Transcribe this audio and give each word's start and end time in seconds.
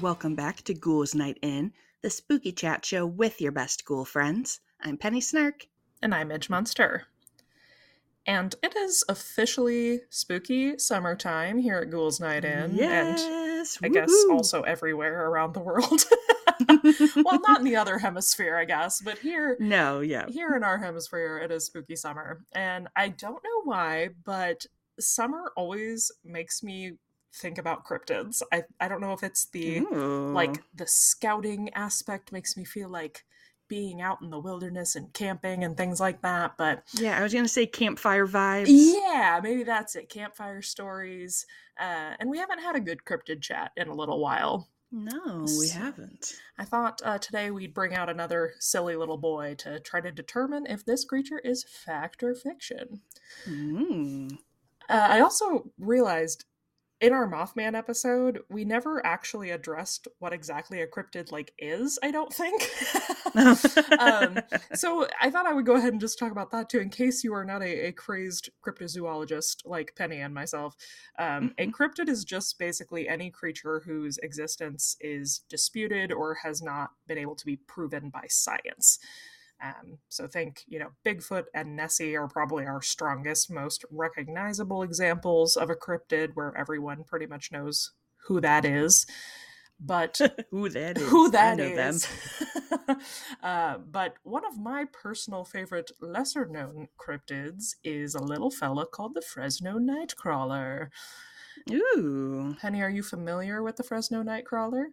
welcome 0.00 0.34
back 0.34 0.62
to 0.62 0.74
Ghouls 0.74 1.14
Night 1.14 1.38
In, 1.42 1.72
the 2.02 2.10
spooky 2.10 2.52
chat 2.52 2.84
show 2.84 3.06
with 3.06 3.40
your 3.40 3.52
best 3.52 3.84
ghoul 3.84 4.04
friends. 4.04 4.60
I'm 4.80 4.96
Penny 4.96 5.20
Snark. 5.20 5.66
And 6.02 6.14
I'm 6.14 6.28
Midge 6.28 6.50
Munster. 6.50 7.04
And 8.26 8.54
it 8.62 8.74
is 8.76 9.04
officially 9.08 10.00
spooky 10.10 10.78
summertime 10.78 11.58
here 11.58 11.78
at 11.78 11.90
Ghouls 11.90 12.20
Night 12.20 12.44
In. 12.44 12.74
Yes, 12.74 13.78
And 13.82 13.96
I 13.96 14.00
guess 14.00 14.12
also 14.30 14.62
everywhere 14.62 15.26
around 15.28 15.54
the 15.54 15.60
world. 15.60 16.04
well, 17.24 17.40
not 17.46 17.58
in 17.58 17.64
the 17.64 17.76
other 17.76 17.98
hemisphere, 17.98 18.56
I 18.56 18.64
guess, 18.64 19.00
but 19.00 19.18
here 19.18 19.56
No, 19.60 20.00
yeah. 20.00 20.26
here 20.28 20.54
in 20.56 20.62
our 20.64 20.78
hemisphere 20.78 21.38
it 21.38 21.50
is 21.50 21.66
spooky 21.66 21.96
summer. 21.96 22.44
And 22.52 22.88
I 22.96 23.08
don't 23.08 23.42
know 23.44 23.62
why, 23.64 24.10
but 24.24 24.66
summer 24.98 25.52
always 25.56 26.10
makes 26.24 26.62
me 26.62 26.92
think 27.34 27.58
about 27.58 27.84
cryptids. 27.84 28.42
I, 28.52 28.62
I 28.80 28.88
don't 28.88 29.00
know 29.00 29.12
if 29.12 29.22
it's 29.22 29.46
the 29.46 29.78
Ooh. 29.78 30.32
like 30.32 30.62
the 30.74 30.86
scouting 30.86 31.70
aspect 31.74 32.32
makes 32.32 32.56
me 32.56 32.64
feel 32.64 32.88
like 32.88 33.24
being 33.66 34.00
out 34.02 34.20
in 34.22 34.30
the 34.30 34.38
wilderness 34.38 34.94
and 34.94 35.12
camping 35.14 35.64
and 35.64 35.76
things 35.76 35.98
like 35.98 36.20
that, 36.22 36.52
but 36.58 36.82
yeah, 36.92 37.18
I 37.18 37.22
was 37.22 37.32
gonna 37.32 37.48
say 37.48 37.66
campfire 37.66 38.26
vibes. 38.26 38.66
yeah, 38.68 39.40
maybe 39.42 39.62
that's 39.64 39.96
it. 39.96 40.08
Campfire 40.10 40.62
stories. 40.62 41.46
Uh, 41.80 42.12
and 42.20 42.28
we 42.30 42.38
haven't 42.38 42.60
had 42.60 42.76
a 42.76 42.80
good 42.80 43.04
cryptid 43.04 43.40
chat 43.42 43.72
in 43.76 43.88
a 43.88 43.94
little 43.94 44.20
while. 44.20 44.68
No, 44.92 45.40
we 45.40 45.66
So- 45.66 45.78
haven't. 45.80 46.34
I 46.56 46.64
thought 46.64 47.00
uh, 47.04 47.18
today 47.18 47.50
we'd 47.50 47.74
bring 47.74 47.94
out 47.94 48.08
another 48.08 48.52
silly 48.60 48.94
little 48.94 49.16
boy 49.18 49.56
to 49.58 49.80
try 49.80 50.00
to 50.00 50.12
determine 50.12 50.66
if 50.66 50.84
this 50.84 51.04
creature 51.04 51.40
is 51.40 51.64
fact 51.64 52.22
or 52.22 52.34
fiction. 52.34 53.00
Mm. 53.48 54.38
Uh, 54.88 55.06
I 55.10 55.20
also 55.20 55.70
realized 55.80 56.44
in 57.04 57.12
our 57.12 57.28
Mothman 57.28 57.76
episode, 57.76 58.40
we 58.48 58.64
never 58.64 59.04
actually 59.04 59.50
addressed 59.50 60.08
what 60.20 60.32
exactly 60.32 60.80
a 60.80 60.86
cryptid 60.86 61.30
like 61.30 61.52
is. 61.58 61.98
I 62.02 62.10
don't 62.10 62.32
think. 62.32 62.62
um, 64.00 64.38
so 64.74 65.06
I 65.20 65.28
thought 65.28 65.44
I 65.44 65.52
would 65.52 65.66
go 65.66 65.74
ahead 65.74 65.92
and 65.92 66.00
just 66.00 66.18
talk 66.18 66.32
about 66.32 66.50
that 66.52 66.70
too, 66.70 66.78
in 66.78 66.88
case 66.88 67.22
you 67.22 67.34
are 67.34 67.44
not 67.44 67.62
a, 67.62 67.88
a 67.88 67.92
crazed 67.92 68.48
cryptozoologist 68.66 69.66
like 69.66 69.94
Penny 69.96 70.20
and 70.20 70.32
myself. 70.32 70.76
Um, 71.18 71.52
A 71.58 71.66
cryptid 71.66 72.08
is 72.08 72.24
just 72.24 72.58
basically 72.58 73.06
any 73.06 73.30
creature 73.30 73.82
whose 73.84 74.16
existence 74.22 74.96
is 74.98 75.42
disputed 75.50 76.10
or 76.10 76.36
has 76.36 76.62
not 76.62 76.92
been 77.06 77.18
able 77.18 77.36
to 77.36 77.44
be 77.44 77.56
proven 77.56 78.08
by 78.08 78.24
science. 78.30 78.98
Um, 79.64 79.98
so 80.08 80.26
think, 80.26 80.62
you 80.66 80.78
know, 80.78 80.90
Bigfoot 81.06 81.44
and 81.54 81.74
Nessie 81.74 82.16
are 82.16 82.28
probably 82.28 82.66
our 82.66 82.82
strongest, 82.82 83.50
most 83.50 83.84
recognizable 83.90 84.82
examples 84.82 85.56
of 85.56 85.70
a 85.70 85.74
cryptid 85.74 86.30
where 86.34 86.54
everyone 86.56 87.04
pretty 87.04 87.26
much 87.26 87.50
knows 87.50 87.92
who 88.26 88.40
that 88.42 88.64
is. 88.64 89.06
But 89.80 90.20
who 90.50 90.68
that 90.68 90.98
is? 90.98 91.08
who 91.08 91.30
that 91.30 91.56
them. 91.56 92.98
uh, 93.42 93.78
but 93.78 94.14
one 94.22 94.44
of 94.44 94.58
my 94.58 94.84
personal 94.92 95.44
favorite 95.44 95.90
lesser 96.00 96.46
known 96.46 96.88
cryptids 96.98 97.74
is 97.82 98.14
a 98.14 98.22
little 98.22 98.50
fella 98.50 98.86
called 98.86 99.14
the 99.14 99.22
Fresno 99.22 99.78
Nightcrawler. 99.78 100.88
Ooh, 101.70 102.54
Penny, 102.60 102.82
are 102.82 102.90
you 102.90 103.02
familiar 103.02 103.62
with 103.62 103.76
the 103.76 103.82
Fresno 103.82 104.22
Nightcrawler? 104.22 104.86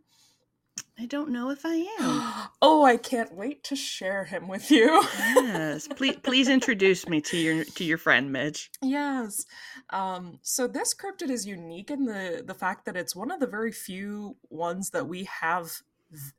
I 1.01 1.07
don't 1.07 1.31
know 1.31 1.49
if 1.49 1.65
I 1.65 1.87
am. 1.99 2.49
oh, 2.61 2.83
I 2.83 2.95
can't 2.95 3.33
wait 3.33 3.63
to 3.65 3.75
share 3.75 4.25
him 4.25 4.47
with 4.47 4.69
you. 4.69 4.85
yes, 5.15 5.87
please, 5.87 6.17
please 6.23 6.47
introduce 6.47 7.09
me 7.09 7.21
to 7.21 7.37
your 7.37 7.63
to 7.63 7.83
your 7.83 7.97
friend 7.97 8.31
Midge. 8.31 8.69
Yes. 8.83 9.47
Um, 9.89 10.37
so 10.43 10.67
this 10.67 10.93
cryptid 10.93 11.31
is 11.31 11.47
unique 11.47 11.89
in 11.89 12.05
the 12.05 12.43
the 12.45 12.53
fact 12.53 12.85
that 12.85 12.95
it's 12.95 13.15
one 13.15 13.31
of 13.31 13.39
the 13.39 13.47
very 13.47 13.71
few 13.71 14.35
ones 14.51 14.91
that 14.91 15.07
we 15.07 15.27
have 15.41 15.71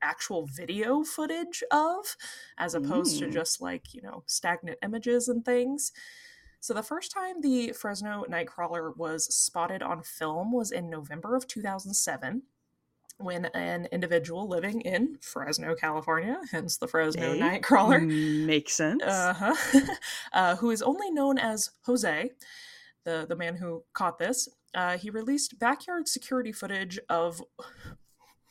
actual 0.00 0.46
video 0.46 1.02
footage 1.02 1.64
of, 1.72 2.16
as 2.56 2.74
opposed 2.74 3.18
to 3.18 3.30
just 3.30 3.60
like 3.60 3.92
you 3.92 4.00
know 4.00 4.22
stagnant 4.26 4.78
images 4.84 5.26
and 5.26 5.44
things. 5.44 5.90
So 6.60 6.72
the 6.72 6.84
first 6.84 7.10
time 7.10 7.40
the 7.40 7.72
Fresno 7.72 8.24
Nightcrawler 8.30 8.96
was 8.96 9.34
spotted 9.34 9.82
on 9.82 10.04
film 10.04 10.52
was 10.52 10.70
in 10.70 10.88
November 10.88 11.34
of 11.34 11.48
2007. 11.48 12.42
When 13.22 13.46
an 13.46 13.86
individual 13.92 14.48
living 14.48 14.80
in 14.82 15.18
Fresno, 15.20 15.74
California, 15.74 16.38
hence 16.50 16.76
the 16.76 16.86
Fresno 16.88 17.34
Hey. 17.34 17.40
Nightcrawler, 17.40 18.46
Makes 18.46 18.74
sense. 18.74 19.02
uh-huh. 19.02 19.54
uh, 20.32 20.56
who 20.56 20.70
is 20.70 20.82
only 20.82 21.10
known 21.10 21.38
as 21.38 21.70
Jose, 21.86 22.30
the, 23.04 23.26
the 23.28 23.36
man 23.36 23.56
who 23.56 23.84
caught 23.94 24.18
this. 24.18 24.48
Uh, 24.74 24.96
he 24.96 25.10
released 25.10 25.58
backyard 25.58 26.08
security 26.08 26.52
footage 26.52 26.98
of 27.08 27.42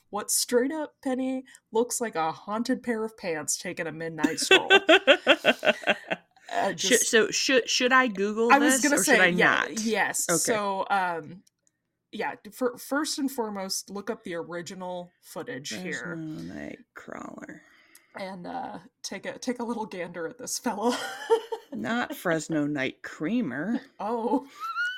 what 0.09 0.29
straight 0.29 0.71
up 0.71 0.93
Penny 1.03 1.43
looks 1.71 1.99
like 2.01 2.15
a 2.15 2.31
haunted 2.31 2.83
pair 2.83 3.03
of 3.03 3.17
pants 3.17 3.57
taking 3.57 3.87
a 3.87 3.91
midnight 3.91 4.39
stroll. 4.39 4.69
Uh, 6.53 6.75
Should, 6.75 6.99
so 6.99 7.31
should 7.31 7.69
should 7.69 7.93
I 7.93 8.07
Google 8.07 8.51
I 8.51 8.59
this 8.59 8.73
was 8.73 8.81
gonna 8.81 8.99
or 8.99 9.03
say 9.05 9.13
should 9.15 9.21
I 9.21 9.27
yeah, 9.27 9.65
not? 9.69 9.79
yes. 9.85 10.25
Okay. 10.29 10.37
So 10.37 10.85
um, 10.89 11.43
yeah. 12.11 12.33
For, 12.51 12.77
first 12.77 13.19
and 13.19 13.29
foremost, 13.31 13.89
look 13.89 14.09
up 14.09 14.23
the 14.23 14.35
original 14.35 15.11
footage 15.21 15.69
here 15.69 15.93
Fresno 15.93 16.15
Nightcrawler. 16.53 17.59
and 18.19 18.47
uh, 18.47 18.79
take 19.03 19.25
a 19.25 19.37
take 19.37 19.59
a 19.59 19.63
little 19.63 19.85
gander 19.85 20.27
at 20.27 20.37
this 20.37 20.57
fellow. 20.59 20.93
Not 21.73 22.15
Fresno 22.15 22.65
Night 22.67 23.01
Creamer. 23.03 23.81
oh. 23.99 24.45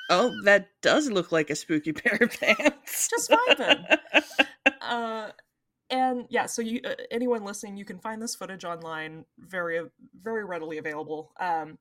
Oh, 0.09 0.31
that 0.43 0.67
does 0.81 1.09
look 1.09 1.31
like 1.31 1.49
a 1.49 1.55
spooky 1.55 1.93
pair 1.93 2.17
of 2.21 2.37
pants. 2.39 3.07
Just 3.09 3.31
vibing. 3.31 3.97
uh 4.81 5.29
and 5.89 6.25
yeah 6.29 6.45
so 6.45 6.61
you 6.61 6.81
uh, 6.85 6.95
anyone 7.11 7.43
listening 7.43 7.77
you 7.77 7.85
can 7.85 7.99
find 7.99 8.21
this 8.21 8.35
footage 8.35 8.63
online 8.65 9.25
very 9.37 9.81
very 10.21 10.43
readily 10.45 10.77
available 10.77 11.31
um 11.39 11.77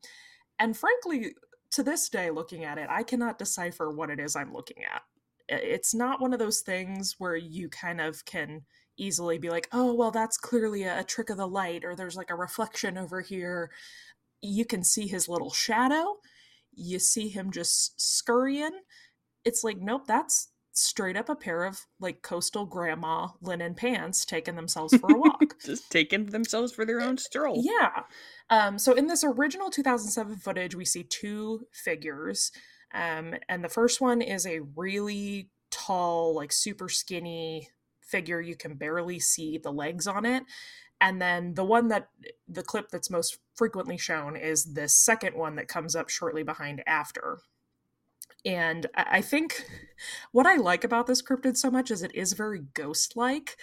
and 0.58 0.76
frankly 0.76 1.34
to 1.70 1.82
this 1.82 2.08
day 2.08 2.30
looking 2.30 2.64
at 2.64 2.78
it 2.78 2.88
i 2.90 3.02
cannot 3.02 3.38
decipher 3.38 3.90
what 3.90 4.10
it 4.10 4.18
is 4.20 4.34
i'm 4.36 4.52
looking 4.52 4.84
at 4.84 5.02
it's 5.48 5.94
not 5.94 6.20
one 6.20 6.32
of 6.32 6.38
those 6.38 6.60
things 6.60 7.16
where 7.18 7.36
you 7.36 7.68
kind 7.68 8.00
of 8.00 8.24
can 8.24 8.62
easily 8.98 9.38
be 9.38 9.48
like 9.48 9.68
oh 9.72 9.92
well 9.94 10.10
that's 10.10 10.36
clearly 10.36 10.82
a, 10.82 11.00
a 11.00 11.04
trick 11.04 11.30
of 11.30 11.36
the 11.36 11.46
light 11.46 11.84
or 11.84 11.94
there's 11.94 12.16
like 12.16 12.30
a 12.30 12.34
reflection 12.34 12.98
over 12.98 13.20
here 13.20 13.70
you 14.40 14.64
can 14.64 14.84
see 14.84 15.06
his 15.06 15.28
little 15.28 15.50
shadow 15.50 16.16
you 16.74 16.98
see 16.98 17.28
him 17.28 17.50
just 17.50 18.00
scurrying 18.00 18.80
it's 19.44 19.64
like 19.64 19.78
nope 19.78 20.06
that's 20.06 20.52
straight 20.72 21.16
up 21.16 21.28
a 21.28 21.34
pair 21.34 21.64
of 21.64 21.80
like 22.00 22.22
coastal 22.22 22.64
grandma 22.64 23.28
linen 23.40 23.74
pants 23.74 24.24
taking 24.24 24.56
themselves 24.56 24.96
for 24.96 25.12
a 25.12 25.18
walk. 25.18 25.54
Just 25.64 25.90
taking 25.90 26.26
themselves 26.26 26.72
for 26.72 26.84
their 26.84 27.00
own 27.00 27.18
stroll. 27.18 27.62
yeah. 27.64 28.02
Um, 28.50 28.78
so 28.78 28.92
in 28.94 29.06
this 29.06 29.24
original 29.24 29.70
2007 29.70 30.36
footage, 30.36 30.74
we 30.74 30.84
see 30.84 31.04
two 31.04 31.66
figures. 31.72 32.50
Um, 32.94 33.34
and 33.48 33.64
the 33.64 33.68
first 33.68 34.00
one 34.00 34.22
is 34.22 34.46
a 34.46 34.60
really 34.76 35.48
tall, 35.70 36.34
like 36.34 36.52
super 36.52 36.88
skinny 36.88 37.68
figure. 38.00 38.40
You 38.40 38.56
can 38.56 38.74
barely 38.74 39.18
see 39.18 39.58
the 39.58 39.72
legs 39.72 40.06
on 40.06 40.24
it. 40.26 40.44
And 41.00 41.20
then 41.20 41.54
the 41.54 41.64
one 41.64 41.88
that 41.88 42.08
the 42.46 42.62
clip 42.62 42.90
that's 42.90 43.10
most 43.10 43.38
frequently 43.54 43.98
shown 43.98 44.36
is 44.36 44.74
the 44.74 44.88
second 44.88 45.36
one 45.36 45.56
that 45.56 45.66
comes 45.66 45.96
up 45.96 46.08
shortly 46.08 46.44
behind 46.44 46.82
after. 46.86 47.40
And 48.44 48.86
I 48.94 49.20
think 49.20 49.64
what 50.32 50.46
I 50.46 50.56
like 50.56 50.84
about 50.84 51.06
this 51.06 51.22
cryptid 51.22 51.56
so 51.56 51.70
much 51.70 51.90
is 51.90 52.02
it 52.02 52.14
is 52.14 52.34
very 52.34 52.60
ghost 52.74 53.16
like. 53.16 53.56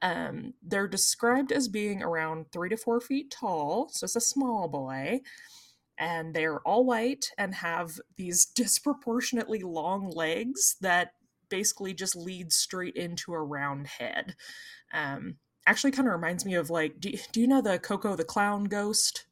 Um, 0.00 0.54
they're 0.60 0.88
described 0.88 1.52
as 1.52 1.68
being 1.68 2.02
around 2.02 2.50
three 2.50 2.68
to 2.70 2.76
four 2.76 3.00
feet 3.00 3.30
tall, 3.30 3.88
so 3.90 4.04
it's 4.04 4.16
a 4.16 4.20
small 4.20 4.66
boy. 4.66 5.20
And 6.02 6.34
they're 6.34 6.60
all 6.60 6.84
white 6.84 7.30
and 7.38 7.54
have 7.54 8.00
these 8.16 8.44
disproportionately 8.54 9.60
long 9.62 10.10
legs 10.10 10.76
that 10.80 11.12
basically 11.48 11.94
just 11.94 12.16
lead 12.16 12.52
straight 12.52 12.96
into 12.96 13.32
a 13.34 13.42
round 13.42 13.86
head. 13.86 14.34
Um, 14.92 15.36
actually, 15.66 15.92
kind 15.92 16.08
of 16.08 16.14
reminds 16.14 16.44
me 16.44 16.54
of 16.54 16.70
like, 16.70 16.98
do, 16.98 17.12
do 17.32 17.40
you 17.40 17.46
know 17.46 17.60
the 17.62 17.78
Koko 17.78 18.16
the 18.16 18.24
Clown 18.24 18.64
ghost? 18.64 19.26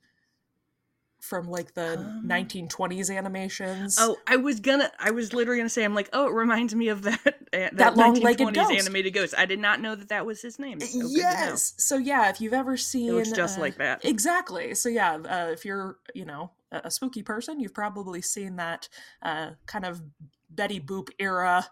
from 1.21 1.51
like 1.51 1.75
the 1.75 1.99
Um, 1.99 2.25
1920s 2.27 3.15
animations. 3.15 3.97
Oh, 4.01 4.17
I 4.27 4.37
was 4.37 4.59
gonna. 4.61 4.91
I 4.99 5.11
was 5.11 5.35
literally 5.35 5.59
gonna 5.59 5.69
say. 5.69 5.85
I'm 5.85 5.95
like, 5.95 6.09
oh, 6.15 6.27
it 6.29 6.33
reminds 6.33 6.75
me 6.75 6.89
of 6.89 7.03
that 7.03 7.21
uh, 7.53 7.69
that, 7.75 7.95
long-legged 7.97 8.49
1920s 8.49 8.55
ghost. 8.55 8.73
animated 8.73 9.13
ghost. 9.13 9.35
I 9.37 9.45
did 9.45 9.59
not 9.59 9.81
know 9.83 9.95
that 9.95 10.09
that 10.09 10.25
was 10.25 10.41
his 10.41 10.59
name. 10.59 10.81
So 10.81 10.99
good 10.99 11.09
to 11.09 11.13
know. 11.13 11.15
yes. 11.15 11.75
So 11.77 11.99
yeah, 11.99 12.31
if 12.31 12.41
you've 12.41 12.55
ever 12.55 12.77
seen, 12.79 13.11
it 13.11 13.13
looks 13.13 13.33
just 13.33 13.59
uh, 13.59 13.61
like 13.61 13.77
that. 13.77 14.03
Exactly. 14.05 14.75
So 14.75 14.89
yeah, 14.89 15.17
uh, 15.17 15.51
if 15.53 15.65
you're 15.67 15.99
you 16.15 16.25
know 16.25 16.53
a, 16.73 16.91
spooky 16.91 17.23
person, 17.23 17.61
you've 17.61 17.75
probably 17.75 18.23
seen 18.23 18.57
that 18.57 18.89
uh, 19.23 19.51
kind 19.67 19.85
of 19.85 20.03
Betty 20.51 20.81
Boop 20.81 21.09
era. 21.19 21.67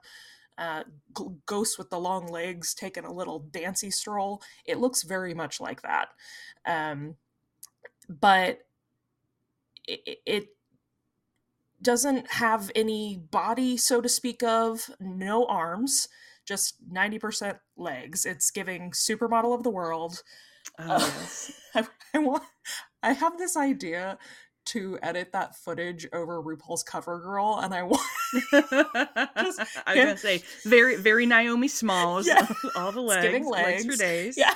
Uh, 0.57 0.83
g- 1.17 1.25
ghost 1.47 1.79
with 1.79 1.89
the 1.89 2.01
long 2.01 2.27
legs 2.27 2.75
taking 2.75 3.05
a 3.05 3.13
little 3.13 3.39
dancy 3.39 3.93
stroll. 3.93 4.43
It 4.65 4.79
looks 4.79 5.05
very 5.05 5.33
much 5.33 5.61
like 5.61 5.83
that, 5.83 6.09
um, 6.67 7.15
but 8.09 8.61
it, 9.87 10.19
it 10.27 10.49
doesn't 11.81 12.31
have 12.33 12.71
any 12.75 13.17
body, 13.31 13.77
so 13.77 14.01
to 14.01 14.09
speak, 14.09 14.43
of 14.43 14.91
no 15.01 15.45
arms, 15.47 16.09
just 16.45 16.77
90% 16.91 17.59
legs. 17.77 18.27
It's 18.27 18.51
giving 18.51 18.91
supermodel 18.91 19.55
of 19.55 19.63
the 19.63 19.71
world. 19.71 20.23
Oh, 20.79 20.97
Uh, 20.97 20.99
yes. 20.99 21.53
I, 21.75 21.87
I 22.15 22.19
want 22.19 22.43
I 23.03 23.13
have 23.13 23.39
this 23.39 23.57
idea 23.57 24.19
to 24.69 24.99
edit 25.03 25.33
that 25.33 25.57
footage 25.57 26.07
over 26.13 26.43
RuPaul's 26.43 26.83
Cover 26.83 27.19
Girl, 27.19 27.61
and 27.63 27.75
I 27.75 27.83
want 27.85 28.03
I 28.53 29.29
was 29.37 29.57
gonna 29.87 30.17
say 30.17 30.43
very, 30.65 30.97
very 30.97 31.27
Naomi 31.27 31.69
Smalls. 31.69 32.27
Yeah. 32.27 32.47
All 32.77 32.93
the 32.93 33.01
legs, 33.01 33.23
giving 33.23 33.49
legs 33.49 33.85
for 33.85 33.97
days. 33.97 34.37
yeah, 34.37 34.55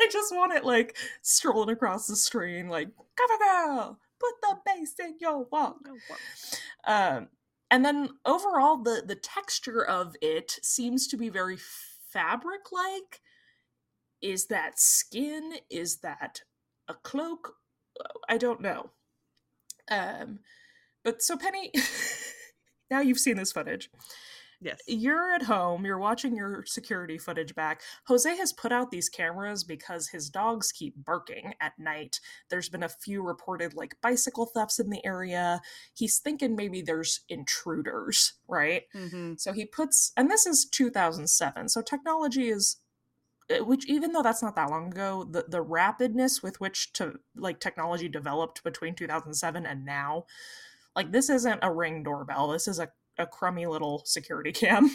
I 0.00 0.08
just 0.10 0.34
want 0.34 0.52
it 0.52 0.64
like 0.64 0.96
strolling 1.22 1.70
across 1.70 2.06
the 2.06 2.16
screen, 2.16 2.68
like 2.68 2.88
Cover 3.16 3.38
Girl, 3.38 3.98
put 4.18 4.34
the 4.42 4.56
bass 4.66 4.94
in 4.98 5.16
your 5.20 5.46
walk. 5.50 5.88
Um, 6.84 7.28
and 7.70 7.84
then 7.84 8.10
overall, 8.24 8.78
the 8.78 9.02
the 9.06 9.16
texture 9.16 9.84
of 9.84 10.16
it 10.20 10.58
seems 10.62 11.06
to 11.08 11.16
be 11.16 11.28
very 11.28 11.58
fabric 12.10 12.72
like. 12.72 13.20
Is 14.20 14.46
that 14.46 14.78
skin? 14.78 15.54
Is 15.68 15.96
that 15.98 16.42
a 16.86 16.94
cloak? 16.94 17.56
I 18.28 18.38
don't 18.38 18.60
know. 18.60 18.90
Um, 19.90 20.40
but 21.04 21.22
so 21.22 21.36
Penny, 21.36 21.72
now 22.90 23.00
you've 23.00 23.18
seen 23.18 23.36
this 23.36 23.52
footage. 23.52 23.90
Yes. 24.60 24.80
You're 24.86 25.32
at 25.32 25.42
home, 25.42 25.84
you're 25.84 25.98
watching 25.98 26.36
your 26.36 26.64
security 26.66 27.18
footage 27.18 27.52
back. 27.54 27.82
Jose 28.06 28.36
has 28.36 28.52
put 28.52 28.70
out 28.70 28.92
these 28.92 29.08
cameras 29.08 29.64
because 29.64 30.08
his 30.08 30.30
dogs 30.30 30.70
keep 30.70 30.94
barking 31.04 31.54
at 31.60 31.72
night. 31.80 32.20
There's 32.48 32.68
been 32.68 32.84
a 32.84 32.88
few 32.88 33.22
reported 33.24 33.74
like 33.74 33.96
bicycle 34.00 34.46
thefts 34.46 34.78
in 34.78 34.88
the 34.88 35.04
area. 35.04 35.60
He's 35.94 36.20
thinking 36.20 36.54
maybe 36.54 36.80
there's 36.80 37.22
intruders, 37.28 38.34
right? 38.46 38.84
hmm 38.92 39.34
So 39.36 39.52
he 39.52 39.66
puts, 39.66 40.12
and 40.16 40.30
this 40.30 40.46
is 40.46 40.64
2007, 40.66 41.68
so 41.68 41.82
technology 41.82 42.48
is, 42.48 42.76
which 43.60 43.86
even 43.86 44.12
though 44.12 44.22
that's 44.22 44.42
not 44.42 44.56
that 44.56 44.70
long 44.70 44.88
ago, 44.88 45.26
the 45.30 45.44
the 45.48 45.64
rapidness 45.64 46.42
with 46.42 46.60
which 46.60 46.92
to 46.94 47.18
like 47.36 47.60
technology 47.60 48.08
developed 48.08 48.64
between 48.64 48.94
2007 48.94 49.66
and 49.66 49.84
now, 49.84 50.26
like 50.96 51.12
this 51.12 51.30
isn't 51.30 51.60
a 51.62 51.72
ring 51.72 52.02
doorbell. 52.02 52.48
This 52.48 52.68
is 52.68 52.78
a 52.78 52.88
a 53.18 53.26
crummy 53.26 53.66
little 53.66 54.02
security 54.04 54.52
cam. 54.52 54.90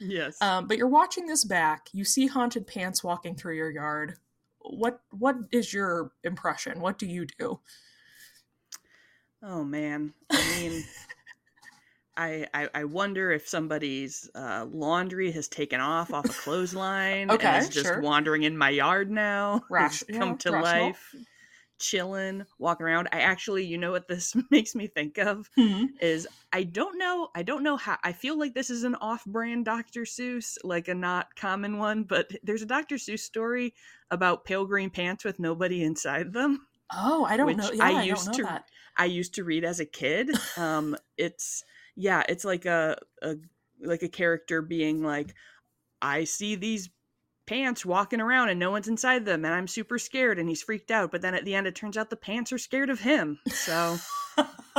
Yes. 0.00 0.40
Um, 0.42 0.66
but 0.66 0.78
you're 0.78 0.88
watching 0.88 1.26
this 1.26 1.44
back. 1.44 1.88
You 1.92 2.04
see 2.04 2.26
haunted 2.26 2.66
pants 2.66 3.04
walking 3.04 3.36
through 3.36 3.56
your 3.56 3.70
yard. 3.70 4.16
What 4.60 5.00
what 5.10 5.36
is 5.50 5.72
your 5.72 6.12
impression? 6.24 6.80
What 6.80 6.98
do 6.98 7.06
you 7.06 7.26
do? 7.38 7.60
oh 9.42 9.64
man. 9.64 10.14
I 10.30 10.60
mean, 10.60 10.84
I, 12.16 12.46
I 12.52 12.68
I 12.74 12.84
wonder 12.84 13.30
if 13.32 13.48
somebody's 13.48 14.28
uh, 14.34 14.66
laundry 14.70 15.30
has 15.32 15.48
taken 15.48 15.80
off 15.80 16.12
off 16.12 16.26
a 16.26 16.28
clothesline 16.28 17.30
Okay, 17.30 17.46
and 17.48 17.62
is 17.62 17.68
just 17.70 17.86
sure. 17.86 18.00
wandering 18.00 18.42
in 18.42 18.56
my 18.58 18.70
yard 18.70 19.10
now. 19.10 19.62
Rash- 19.70 20.02
come 20.12 20.30
yeah, 20.30 20.36
to 20.36 20.50
rational. 20.52 20.86
life, 20.88 21.14
chilling, 21.78 22.44
walking 22.58 22.86
around. 22.86 23.08
I 23.12 23.20
actually, 23.20 23.64
you 23.64 23.78
know 23.78 23.90
what 23.92 24.08
this 24.08 24.36
makes 24.50 24.74
me 24.74 24.86
think 24.86 25.18
of 25.18 25.48
Hmm. 25.56 25.86
is 26.00 26.28
I 26.52 26.64
don't 26.64 26.98
know 26.98 27.28
I 27.34 27.42
don't 27.42 27.62
know 27.62 27.76
how 27.76 27.96
I 28.04 28.12
feel 28.12 28.38
like 28.38 28.54
this 28.54 28.70
is 28.70 28.84
an 28.84 28.94
off-brand 28.96 29.64
Dr. 29.64 30.02
Seuss, 30.02 30.58
like 30.64 30.88
a 30.88 30.94
not 30.94 31.34
common 31.34 31.78
one, 31.78 32.04
but 32.04 32.30
there's 32.42 32.62
a 32.62 32.66
Dr. 32.66 32.96
Seuss 32.96 33.20
story 33.20 33.74
about 34.10 34.44
pale 34.44 34.66
green 34.66 34.90
pants 34.90 35.24
with 35.24 35.38
nobody 35.40 35.82
inside 35.82 36.32
them. 36.32 36.66
Oh, 36.94 37.24
I 37.24 37.38
don't 37.38 37.56
know. 37.56 37.70
Yeah, 37.72 37.84
I 37.84 37.92
I, 37.92 38.02
used 38.02 38.26
don't 38.26 38.34
to- 38.34 38.42
that. 38.44 38.64
I 38.98 39.06
used 39.06 39.34
to 39.36 39.44
read 39.44 39.64
as 39.64 39.80
a 39.80 39.86
kid. 39.86 40.30
Um 40.58 40.94
it's 41.16 41.64
yeah, 41.96 42.22
it's 42.28 42.44
like 42.44 42.66
a, 42.66 42.96
a 43.22 43.36
like 43.80 44.02
a 44.02 44.08
character 44.08 44.62
being 44.62 45.02
like 45.02 45.34
I 46.00 46.24
see 46.24 46.54
these 46.54 46.90
pants 47.46 47.84
walking 47.84 48.20
around 48.20 48.48
and 48.48 48.58
no 48.60 48.70
one's 48.70 48.88
inside 48.88 49.24
them 49.24 49.44
and 49.44 49.52
I'm 49.52 49.66
super 49.66 49.98
scared 49.98 50.38
and 50.38 50.48
he's 50.48 50.62
freaked 50.62 50.90
out, 50.90 51.10
but 51.10 51.22
then 51.22 51.34
at 51.34 51.44
the 51.44 51.54
end 51.54 51.66
it 51.66 51.74
turns 51.74 51.96
out 51.96 52.10
the 52.10 52.16
pants 52.16 52.52
are 52.52 52.58
scared 52.58 52.90
of 52.90 53.00
him. 53.00 53.38
So 53.46 53.96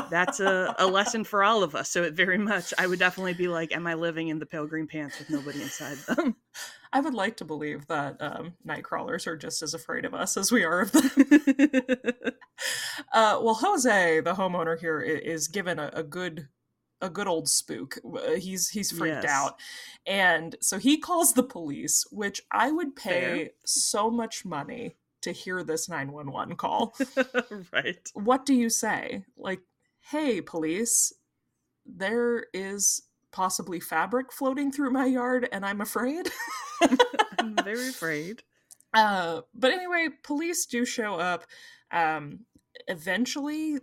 that's 0.09 0.39
a, 0.39 0.73
a 0.79 0.87
lesson 0.87 1.23
for 1.23 1.43
all 1.43 1.63
of 1.63 1.75
us. 1.75 1.89
So 1.89 2.03
it 2.03 2.13
very 2.13 2.37
much, 2.37 2.73
I 2.77 2.87
would 2.87 2.99
definitely 2.99 3.33
be 3.33 3.47
like, 3.47 3.75
am 3.75 3.85
I 3.85 3.93
living 3.93 4.29
in 4.29 4.39
the 4.39 4.45
pale 4.45 4.65
green 4.65 4.87
pants 4.87 5.19
with 5.19 5.29
nobody 5.29 5.61
inside 5.61 5.97
them? 6.07 6.35
I 6.93 6.99
would 6.99 7.13
like 7.13 7.37
to 7.37 7.45
believe 7.45 7.87
that 7.87 8.17
um, 8.21 8.53
night 8.63 8.83
crawlers 8.83 9.25
are 9.25 9.35
just 9.35 9.63
as 9.63 9.73
afraid 9.73 10.05
of 10.05 10.13
us 10.13 10.37
as 10.37 10.51
we 10.51 10.63
are 10.63 10.81
of 10.81 10.91
them. 10.91 11.11
Uh, 13.11 13.39
well, 13.41 13.55
Jose, 13.55 14.21
the 14.21 14.33
homeowner 14.33 14.79
here, 14.79 15.01
is 15.01 15.47
given 15.47 15.79
a, 15.79 15.89
a 15.93 16.03
good 16.03 16.47
a 17.03 17.09
good 17.09 17.27
old 17.27 17.47
spook. 17.47 17.97
Uh, 18.03 18.31
He's 18.31 18.69
he's 18.69 18.91
freaked 18.91 19.23
Yes. 19.23 19.31
out, 19.31 19.59
and 20.07 20.55
so 20.61 20.79
he 20.79 20.97
calls 20.97 21.33
the 21.33 21.43
police. 21.43 22.05
Which 22.11 22.41
I 22.51 22.71
would 22.71 22.95
pay 22.95 23.19
Fair. 23.45 23.49
so 23.65 24.09
much 24.09 24.45
money 24.45 24.95
to 25.21 25.31
hear 25.31 25.63
this 25.63 25.87
nine 25.87 26.11
one 26.11 26.31
one 26.31 26.55
call. 26.55 26.95
right. 27.73 28.09
what 28.13 28.45
do 28.45 28.53
you 28.53 28.69
say? 28.69 29.23
Like, 29.37 29.61
hey, 30.01 30.41
police, 30.41 31.13
there 31.85 32.45
is 32.53 33.03
possibly 33.31 33.79
fabric 33.79 34.31
floating 34.31 34.71
through 34.71 34.91
my 34.91 35.05
yard, 35.05 35.47
and 35.51 35.65
I'm 35.65 35.81
afraid. 35.81 36.29
I'm 37.39 37.55
very 37.63 37.89
afraid. 37.89 38.43
Uh, 38.93 39.41
but 39.55 39.71
anyway, 39.71 40.09
police 40.23 40.65
do 40.65 40.85
show 40.85 41.15
up. 41.15 41.45
Um, 41.91 42.41
eventually, 42.87 43.79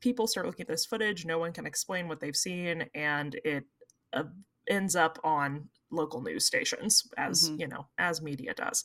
people 0.00 0.26
start 0.26 0.46
looking 0.46 0.64
at 0.64 0.68
this 0.68 0.86
footage. 0.86 1.24
No 1.24 1.38
one 1.38 1.52
can 1.52 1.66
explain 1.66 2.08
what 2.08 2.20
they've 2.20 2.36
seen, 2.36 2.88
and 2.94 3.34
it 3.44 3.64
uh, 4.12 4.24
ends 4.68 4.96
up 4.96 5.18
on 5.24 5.68
local 5.90 6.20
news 6.22 6.44
stations, 6.44 7.08
as 7.16 7.50
Mhm. 7.50 7.60
you 7.60 7.68
know, 7.68 7.86
as 7.98 8.22
media 8.22 8.54
does. 8.54 8.84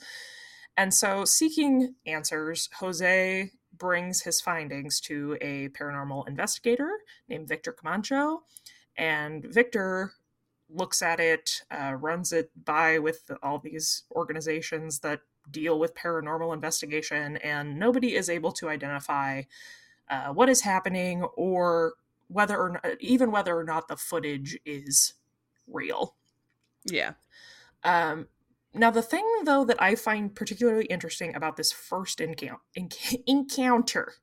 And 0.77 0.93
so, 0.93 1.25
seeking 1.25 1.95
answers, 2.05 2.69
Jose 2.79 3.51
brings 3.73 4.21
his 4.23 4.41
findings 4.41 4.99
to 5.01 5.37
a 5.41 5.69
paranormal 5.69 6.27
investigator 6.27 6.91
named 7.27 7.47
Victor 7.47 7.71
Camacho, 7.71 8.43
and 8.97 9.43
Victor 9.45 10.13
looks 10.69 11.01
at 11.01 11.19
it, 11.19 11.63
uh, 11.71 11.95
runs 11.99 12.31
it 12.31 12.51
by 12.55 12.99
with 12.99 13.29
all 13.43 13.59
these 13.59 14.03
organizations 14.11 14.99
that 14.99 15.21
deal 15.51 15.79
with 15.79 15.95
paranormal 15.95 16.53
investigation, 16.53 17.37
and 17.37 17.77
nobody 17.77 18.15
is 18.15 18.29
able 18.29 18.51
to 18.53 18.69
identify 18.69 19.43
uh, 20.09 20.27
what 20.29 20.49
is 20.49 20.61
happening 20.61 21.23
or 21.35 21.93
whether 22.27 22.57
or 22.57 22.69
not, 22.69 22.85
even 22.99 23.31
whether 23.31 23.57
or 23.57 23.63
not 23.63 23.87
the 23.87 23.97
footage 23.97 24.57
is 24.65 25.13
real. 25.67 26.15
Yeah. 26.85 27.13
Um, 27.83 28.27
now, 28.73 28.91
the 28.91 29.01
thing 29.01 29.25
though 29.43 29.65
that 29.65 29.81
I 29.81 29.95
find 29.95 30.33
particularly 30.33 30.85
interesting 30.85 31.35
about 31.35 31.57
this 31.57 31.71
first 31.71 32.19
encou- 32.19 32.57
enc- 32.77 33.23
encounter 33.27 34.13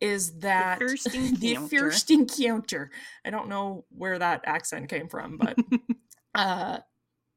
is 0.00 0.38
that 0.40 0.78
first 0.78 1.04
the 1.40 1.56
first 1.70 2.10
encounter. 2.10 2.90
I 3.24 3.30
don't 3.30 3.48
know 3.48 3.84
where 3.96 4.18
that 4.18 4.42
accent 4.44 4.90
came 4.90 5.08
from, 5.08 5.38
but 5.38 5.58
uh, 6.34 6.78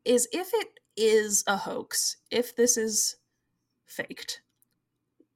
is 0.04 0.28
if 0.34 0.50
it 0.54 0.68
is 0.98 1.44
a 1.48 1.58
hoax, 1.58 2.18
if 2.32 2.56
this 2.56 2.78
is 2.78 3.18
faked, 3.86 4.42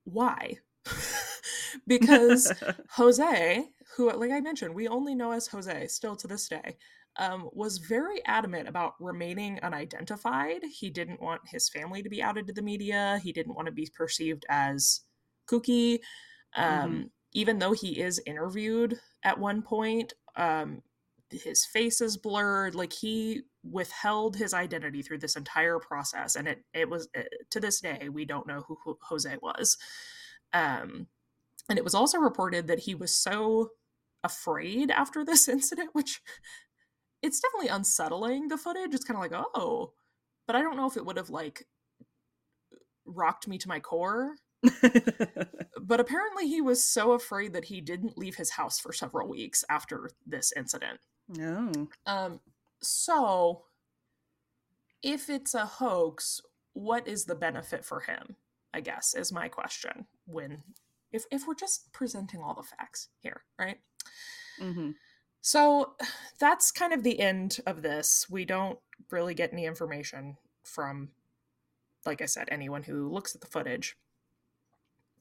why? 0.04 0.58
because 1.88 2.52
Jose, 2.92 3.66
who, 3.96 4.12
like 4.12 4.32
I 4.32 4.42
mentioned, 4.42 4.74
we 4.76 4.88
only 4.88 5.16
know 5.16 5.32
as 5.32 5.48
Jose 5.48 5.88
still 5.88 6.16
to 6.18 6.28
this 6.28 6.48
day, 6.48 6.78
um, 7.18 7.50
was 7.54 7.78
very 7.78 8.26
adamant 8.26 8.70
about 8.70 8.94
remaining 9.00 9.60
unidentified. 9.62 10.62
He 10.64 10.90
didn't 10.90 11.22
want 11.22 11.42
his 11.46 11.70
family 11.70 12.02
to 12.02 12.10
be 12.10 12.22
outed 12.24 12.48
to 12.48 12.54
the 12.54 12.62
media. 12.62 13.20
He 13.22 13.34
didn't 13.34 13.56
want 13.56 13.68
to 13.68 13.74
be 13.74 13.90
perceived 13.96 14.46
as 14.50 15.02
kooky. 15.48 16.00
Um, 16.56 17.12
Even 17.34 17.60
though 17.60 17.74
he 17.74 18.00
is 18.02 18.22
interviewed 18.26 19.00
at 19.24 19.40
one 19.40 19.62
point, 19.62 20.14
um, 20.36 20.82
his 21.32 21.66
face 21.66 22.02
is 22.02 22.18
blurred. 22.18 22.76
Like 22.76 22.94
he 22.94 23.44
withheld 23.64 24.36
his 24.36 24.54
identity 24.54 25.02
through 25.02 25.20
this 25.20 25.36
entire 25.36 25.80
process, 25.80 26.36
and 26.36 26.48
it 26.48 26.64
it 26.74 26.90
was 26.90 27.08
uh, 27.18 27.24
to 27.50 27.60
this 27.60 27.82
day 27.82 28.10
we 28.10 28.26
don't 28.26 28.48
know 28.48 28.64
who, 28.68 28.78
who 28.84 28.98
Jose 29.04 29.38
was. 29.42 29.78
Um, 30.54 31.08
and 31.70 31.78
it 31.78 31.84
was 31.84 31.96
also 31.96 32.18
reported 32.18 32.68
that 32.68 32.80
he 32.80 32.96
was 32.96 33.16
so 33.16 33.70
afraid 34.24 34.92
after 34.92 35.24
this 35.24 35.48
incident, 35.48 35.90
which 35.94 36.22
it's 37.22 37.40
definitely 37.40 37.70
unsettling. 37.70 38.48
The 38.48 38.58
footage, 38.58 38.94
it's 38.94 39.06
kind 39.06 39.18
of 39.18 39.32
like 39.32 39.46
oh, 39.56 39.94
but 40.48 40.56
I 40.56 40.62
don't 40.62 40.78
know 40.78 40.88
if 40.88 40.98
it 40.98 41.06
would 41.06 41.18
have 41.18 41.30
like 41.30 41.66
rocked 43.06 43.48
me 43.48 43.58
to 43.60 43.68
my 43.68 43.80
core. 43.80 44.36
But 45.92 46.00
apparently, 46.00 46.48
he 46.48 46.62
was 46.62 46.86
so 46.86 47.12
afraid 47.12 47.52
that 47.52 47.66
he 47.66 47.82
didn't 47.82 48.18
leave 48.18 48.36
his 48.36 48.52
house 48.52 48.80
for 48.80 48.94
several 48.94 49.28
weeks 49.28 49.66
after 49.70 50.10
this 50.26 50.54
incident. 50.56 51.02
No. 51.32 51.88
Um, 52.06 52.40
so 52.82 53.64
if 55.02 55.30
it's 55.30 55.54
a 55.54 55.66
hoax, 55.66 56.42
what 56.74 57.08
is 57.08 57.26
the 57.26 57.36
benefit 57.36 57.86
for 57.86 58.02
him? 58.02 58.36
I 58.74 58.82
guess 58.82 59.14
is 59.14 59.32
my 59.32 59.48
question. 59.48 60.06
When 60.26 60.64
if 61.12 61.26
if 61.32 61.48
we're 61.48 61.56
just 61.56 61.92
presenting 61.92 62.42
all 62.42 62.54
the 62.54 62.64
facts 62.64 63.10
here, 63.20 63.42
right? 63.60 63.80
Mm-hmm. 64.62 64.92
So 65.42 65.94
that's 66.40 66.72
kind 66.72 66.94
of 66.94 67.04
the 67.04 67.20
end 67.20 67.58
of 67.66 67.82
this. 67.82 68.28
We 68.30 68.46
don't 68.46 68.80
really 69.10 69.34
get 69.34 69.52
any 69.52 69.66
information 69.66 70.38
from, 70.64 71.10
like 72.06 72.22
I 72.22 72.26
said, 72.26 72.48
anyone 72.52 72.84
who 72.84 73.10
looks 73.10 73.34
at 73.34 73.42
the 73.42 73.48
footage. 73.48 73.98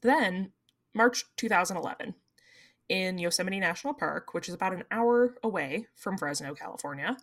Then, 0.02 0.52
March 0.94 1.24
2011, 1.36 2.14
in 2.90 3.18
Yosemite 3.18 3.60
National 3.60 3.94
Park, 3.94 4.34
which 4.34 4.48
is 4.48 4.54
about 4.54 4.74
an 4.74 4.84
hour 4.90 5.36
away 5.42 5.86
from 5.94 6.18
Fresno, 6.18 6.54
California, 6.54 7.16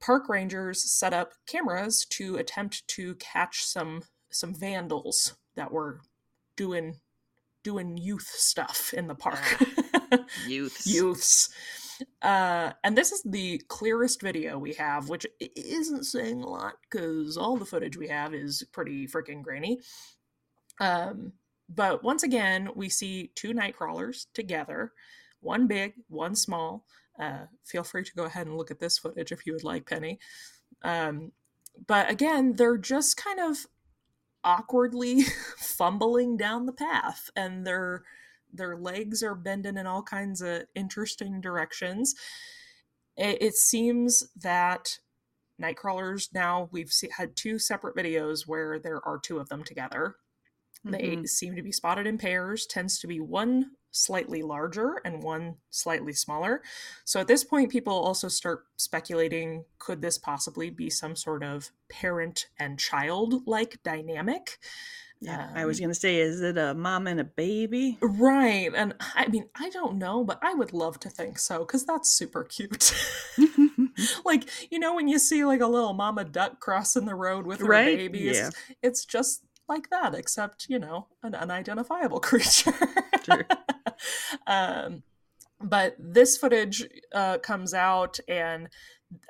park 0.00 0.28
rangers 0.28 0.82
set 0.90 1.14
up 1.14 1.32
cameras 1.46 2.04
to 2.10 2.36
attempt 2.36 2.86
to 2.88 3.14
catch 3.14 3.64
some 3.64 4.02
some 4.30 4.52
vandals 4.52 5.36
that 5.54 5.70
were 5.70 6.00
doing 6.56 6.96
doing 7.62 7.96
youth 7.96 8.26
stuff 8.26 8.92
in 8.92 9.06
the 9.06 9.14
park. 9.14 9.40
Youths. 10.46 10.86
Youths. 10.86 11.48
Uh, 12.20 12.72
and 12.82 12.98
this 12.98 13.12
is 13.12 13.22
the 13.22 13.62
clearest 13.68 14.20
video 14.20 14.58
we 14.58 14.74
have, 14.74 15.08
which 15.08 15.26
isn't 15.56 16.04
saying 16.04 16.42
a 16.42 16.48
lot 16.48 16.74
because 16.82 17.36
all 17.36 17.56
the 17.56 17.64
footage 17.64 17.96
we 17.96 18.08
have 18.08 18.34
is 18.34 18.64
pretty 18.72 19.06
freaking 19.06 19.42
grainy. 19.42 19.78
Um, 20.80 21.32
but 21.74 22.02
once 22.02 22.22
again, 22.22 22.68
we 22.74 22.88
see 22.88 23.30
two 23.34 23.54
night 23.54 23.76
crawlers 23.76 24.26
together, 24.34 24.92
one 25.40 25.66
big, 25.66 25.94
one 26.08 26.34
small. 26.34 26.84
Uh, 27.18 27.46
feel 27.64 27.84
free 27.84 28.04
to 28.04 28.14
go 28.14 28.24
ahead 28.24 28.46
and 28.46 28.56
look 28.56 28.70
at 28.70 28.80
this 28.80 28.98
footage 28.98 29.32
if 29.32 29.46
you 29.46 29.52
would 29.52 29.64
like, 29.64 29.88
Penny. 29.88 30.18
Um, 30.82 31.32
but 31.86 32.10
again, 32.10 32.54
they're 32.54 32.78
just 32.78 33.16
kind 33.16 33.40
of 33.40 33.66
awkwardly 34.42 35.22
fumbling 35.56 36.36
down 36.36 36.66
the 36.66 36.72
path, 36.72 37.30
and 37.36 37.66
their 37.66 38.04
their 38.52 38.76
legs 38.76 39.22
are 39.22 39.34
bending 39.34 39.76
in 39.76 39.86
all 39.86 40.02
kinds 40.02 40.40
of 40.40 40.62
interesting 40.76 41.40
directions. 41.40 42.14
It, 43.16 43.38
it 43.42 43.54
seems 43.54 44.28
that 44.36 44.98
Nightcrawlers 45.60 46.32
now 46.32 46.68
we've 46.72 46.90
see, 46.90 47.08
had 47.16 47.36
two 47.36 47.58
separate 47.58 47.96
videos 47.96 48.46
where 48.46 48.78
there 48.78 49.06
are 49.06 49.18
two 49.18 49.38
of 49.38 49.48
them 49.48 49.62
together. 49.62 50.16
They 50.84 51.16
Mhm. 51.16 51.28
seem 51.28 51.56
to 51.56 51.62
be 51.62 51.72
spotted 51.72 52.06
in 52.06 52.18
pairs, 52.18 52.66
tends 52.66 52.98
to 53.00 53.06
be 53.06 53.20
one 53.20 53.72
slightly 53.90 54.42
larger 54.42 55.00
and 55.04 55.22
one 55.22 55.56
slightly 55.70 56.12
smaller. 56.12 56.62
So 57.04 57.20
at 57.20 57.28
this 57.28 57.44
point, 57.44 57.70
people 57.70 57.92
also 57.94 58.28
start 58.28 58.66
speculating 58.76 59.64
could 59.78 60.02
this 60.02 60.18
possibly 60.18 60.70
be 60.70 60.90
some 60.90 61.14
sort 61.16 61.44
of 61.44 61.70
parent 61.88 62.48
and 62.58 62.78
child 62.78 63.46
like 63.46 63.82
dynamic? 63.82 64.58
Yeah, 65.20 65.48
I 65.54 65.64
was 65.66 65.80
Um, 65.80 65.80
gonna 65.80 65.94
say, 65.94 66.18
is 66.20 66.40
it 66.40 66.58
a 66.58 66.74
mom 66.74 67.06
and 67.06 67.20
a 67.20 67.24
baby? 67.24 68.02
Right. 68.02 68.70
And 68.74 68.94
I 69.14 69.28
mean, 69.28 69.48
I 69.54 69.70
don't 69.70 69.96
know, 69.98 70.24
but 70.24 70.38
I 70.42 70.52
would 70.54 70.72
love 70.72 71.00
to 71.00 71.10
think 71.10 71.38
so 71.38 71.60
because 71.60 71.86
that's 71.86 72.10
super 72.10 72.44
cute. 72.44 72.92
like, 74.24 74.48
you 74.70 74.78
know, 74.78 74.94
when 74.94 75.08
you 75.08 75.18
see 75.18 75.44
like 75.44 75.60
a 75.60 75.66
little 75.66 75.94
mama 75.94 76.24
duck 76.24 76.60
crossing 76.60 77.06
the 77.06 77.14
road 77.14 77.46
with 77.46 77.62
her 77.62 77.66
Right? 77.66 77.86
babies, 77.86 78.36
Yeah. 78.36 78.50
it's 78.82 79.04
just 79.04 79.42
like 79.68 79.90
that, 79.90 80.14
except, 80.14 80.66
you 80.68 80.78
know, 80.78 81.08
an 81.22 81.34
unidentifiable 81.34 82.20
creature. 82.22 82.74
Um, 84.46 85.02
but 85.60 85.96
this 85.98 86.36
footage 86.36 86.86
uh, 87.14 87.38
comes 87.38 87.72
out, 87.72 88.18
and 88.28 88.68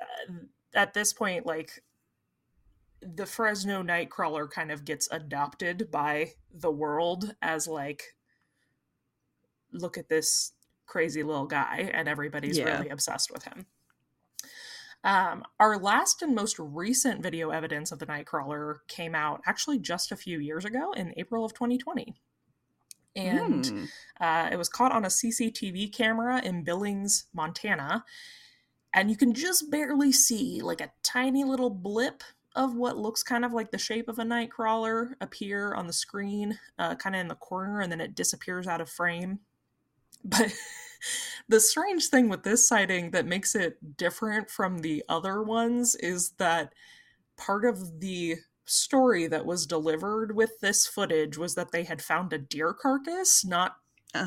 uh, 0.01 0.33
at 0.73 0.93
this 0.93 1.13
point, 1.13 1.45
like, 1.45 1.83
the 3.01 3.25
Fresno 3.25 3.83
Nightcrawler 3.83 4.49
kind 4.49 4.71
of 4.71 4.83
gets 4.83 5.07
adopted 5.11 5.89
by 5.91 6.31
the 6.51 6.71
world 6.71 7.35
as 7.41 7.67
like 7.67 8.15
look 9.71 9.97
at 9.97 10.09
this 10.09 10.53
crazy 10.87 11.21
little 11.21 11.45
guy 11.45 11.91
and 11.93 12.07
everybody's 12.07 12.57
Yeah. 12.57 12.77
really 12.77 12.89
obsessed 12.89 13.31
with 13.31 13.43
him. 13.43 13.67
Um, 15.05 15.43
our 15.59 15.77
last 15.77 16.21
and 16.23 16.35
most 16.35 16.57
recent 16.59 17.21
video 17.23 17.51
evidence 17.51 17.91
of 17.91 17.99
the 17.99 18.07
Nightcrawler 18.07 18.79
came 18.87 19.15
out 19.15 19.41
actually 19.45 19.79
just 19.79 20.11
a 20.11 20.17
few 20.17 20.39
years 20.39 20.65
ago 20.65 20.91
in 20.93 21.13
April 21.15 21.45
of 21.45 21.53
2020. 21.53 22.15
And 23.15 23.65
Hmm. 23.67 23.85
uh, 24.19 24.49
it 24.51 24.57
was 24.57 24.67
caught 24.67 24.91
on 24.91 25.05
a 25.05 25.09
CCTV 25.09 25.93
camera 25.93 26.41
in 26.43 26.63
Billings, 26.63 27.25
Montana. 27.33 28.03
And 28.93 29.09
you 29.11 29.17
can 29.17 29.33
just 29.33 29.69
barely 29.71 30.11
see 30.11 30.61
like 30.61 30.81
a 30.81 30.91
tiny 31.03 31.43
little 31.43 31.69
blip 31.69 32.23
of 32.55 32.75
what 32.75 32.97
looks 32.97 33.21
kind 33.23 33.45
of 33.45 33.53
like 33.53 33.71
the 33.71 33.77
shape 33.77 34.09
of 34.09 34.17
a 34.19 34.23
Nightcrawler 34.23 35.13
appear 35.21 35.73
on 35.75 35.87
the 35.87 35.93
screen, 35.93 36.57
uh, 36.79 36.95
kind 36.95 37.15
of 37.15 37.21
in 37.21 37.27
the 37.27 37.35
corner, 37.35 37.81
and 37.81 37.91
then 37.91 38.01
it 38.01 38.15
disappears 38.15 38.67
out 38.67 38.81
of 38.81 38.89
frame. 38.89 39.39
But 40.23 40.51
the 41.47 41.59
strange 41.59 42.05
thing 42.07 42.29
with 42.29 42.43
this 42.43 42.67
sighting 42.67 43.11
that 43.11 43.25
makes 43.25 43.55
it 43.55 43.97
different 43.97 44.49
from 44.49 44.79
the 44.79 45.03
other 45.09 45.41
ones 45.43 45.95
is 45.95 46.31
that 46.37 46.73
part 47.37 47.65
of 47.65 47.99
the 48.01 48.37
story 48.65 49.27
that 49.27 49.45
was 49.45 49.65
delivered 49.67 50.35
with 50.35 50.59
this 50.61 50.87
footage 50.87 51.37
was 51.37 51.55
that 51.55 51.71
they 51.71 51.83
had 51.83 52.01
found 52.01 52.33
a 52.33 52.37
deer 52.37 52.73
carcass 52.73 53.45
not 53.45 53.77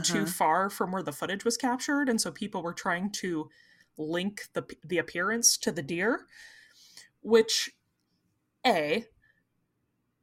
too 0.02 0.23
Uh-huh. 0.23 0.26
far 0.26 0.70
from 0.70 0.92
where 0.92 1.02
the 1.02 1.12
footage 1.12 1.44
was 1.44 1.56
captured 1.56 2.08
and 2.08 2.20
so 2.20 2.30
people 2.30 2.62
were 2.62 2.75
trying 2.75 3.11
to 3.11 3.49
link 3.97 4.42
the 4.52 4.64
the 4.85 4.99
appearance 4.99 5.56
to 5.58 5.73
the 5.73 5.82
deer 5.82 6.26
which 7.23 7.70
a 8.66 9.04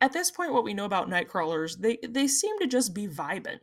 at 0.02 0.14
this 0.14 0.32
point 0.32 0.54
what 0.54 0.64
we 0.64 0.74
know 0.74 0.86
about 0.86 1.10
night 1.10 1.28
crawlers 1.28 1.78
they 1.78 1.98
they 2.08 2.28
seem 2.28 2.58
to 2.60 2.68
just 2.68 2.94
be 2.94 3.08
vibing 3.08 3.60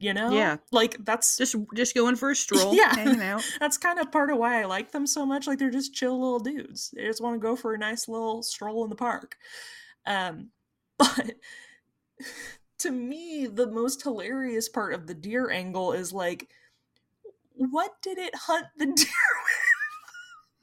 you 0.00 0.12
know 0.14 0.32
Yeah. 0.32 0.56
like 0.72 0.96
that's 1.04 1.36
Just 1.36 1.54
just 1.76 1.94
going 1.94 2.16
for 2.16 2.30
a 2.30 2.36
stroll, 2.46 2.74
Yeah. 2.74 2.94
hanging 2.94 3.20
out. 3.22 3.44
that's 3.60 3.76
kind 3.78 3.98
of 4.00 4.10
part 4.10 4.30
of 4.30 4.38
why 4.38 4.60
I 4.60 4.64
like 4.64 4.90
them 4.92 5.06
so 5.06 5.24
much. 5.26 5.46
Like 5.46 5.58
they're 5.58 5.70
just 5.70 5.94
chill 5.94 6.18
little 6.20 6.40
dudes. 6.40 6.90
They 6.96 7.04
just 7.04 7.22
want 7.22 7.34
to 7.36 7.40
go 7.46 7.54
for 7.56 7.74
a 7.74 7.78
nice 7.78 8.08
little 8.08 8.42
stroll 8.42 8.82
in 8.84 8.90
the 8.90 8.96
park. 8.96 9.36
Um, 10.06 10.50
but 10.98 11.34
to 12.78 12.90
me, 12.90 13.46
the 13.46 13.66
most 13.66 14.02
hilarious 14.02 14.68
part 14.68 14.94
of 14.94 15.06
the 15.06 15.14
deer 15.14 15.50
angle 15.50 15.92
is 15.92 16.12
like, 16.12 16.48
what 17.54 17.92
did 18.02 18.18
it 18.18 18.34
hunt 18.34 18.66
the 18.76 18.86
deer 18.86 19.06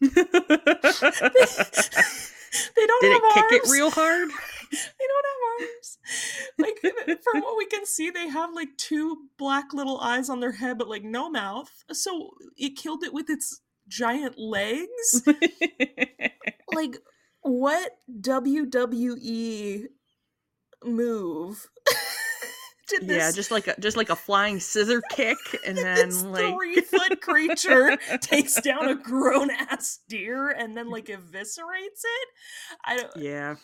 with? 0.01 2.33
they 2.75 2.85
don't 2.85 3.01
Did 3.01 3.11
have 3.13 3.21
it 3.23 3.33
kick 3.33 3.63
it 3.63 3.71
real 3.71 3.89
hard? 3.89 4.29
they 4.71 5.05
don't 5.07 5.25
have 5.29 5.69
arms. 5.69 5.97
Like 6.57 6.79
from 7.23 7.41
what 7.41 7.57
we 7.57 7.65
can 7.65 7.85
see, 7.85 8.09
they 8.09 8.27
have 8.27 8.53
like 8.53 8.69
two 8.77 9.29
black 9.37 9.73
little 9.73 9.99
eyes 9.99 10.29
on 10.29 10.39
their 10.39 10.53
head, 10.53 10.77
but 10.77 10.89
like 10.89 11.03
no 11.03 11.29
mouth. 11.29 11.71
So 11.91 12.31
it 12.57 12.75
killed 12.75 13.03
it 13.03 13.13
with 13.13 13.29
its 13.29 13.61
giant 13.87 14.37
legs. 14.37 15.23
like 16.73 16.97
what 17.41 17.91
WWE 18.21 19.85
move 20.83 21.67
did 22.87 23.07
this 23.07 23.17
yeah, 23.17 23.31
just 23.31 23.51
like 23.51 23.67
a 23.67 23.79
just 23.79 23.97
like 23.97 24.09
a 24.09 24.15
flying 24.15 24.59
scissor 24.59 25.01
kick, 25.11 25.37
and 25.65 25.77
then 25.77 26.09
this 26.09 26.23
like 26.23 26.53
three 26.53 26.81
foot 26.81 27.21
creature 27.21 27.97
takes 28.21 28.59
down 28.61 28.87
a 28.87 28.95
grown 28.95 29.49
ass 29.51 29.99
deer 30.07 30.49
and 30.49 30.75
then 30.75 30.89
like 30.89 31.05
eviscerates 31.05 32.03
it? 32.03 32.27
I 32.85 32.97
don't 32.97 33.15
yeah, 33.17 33.55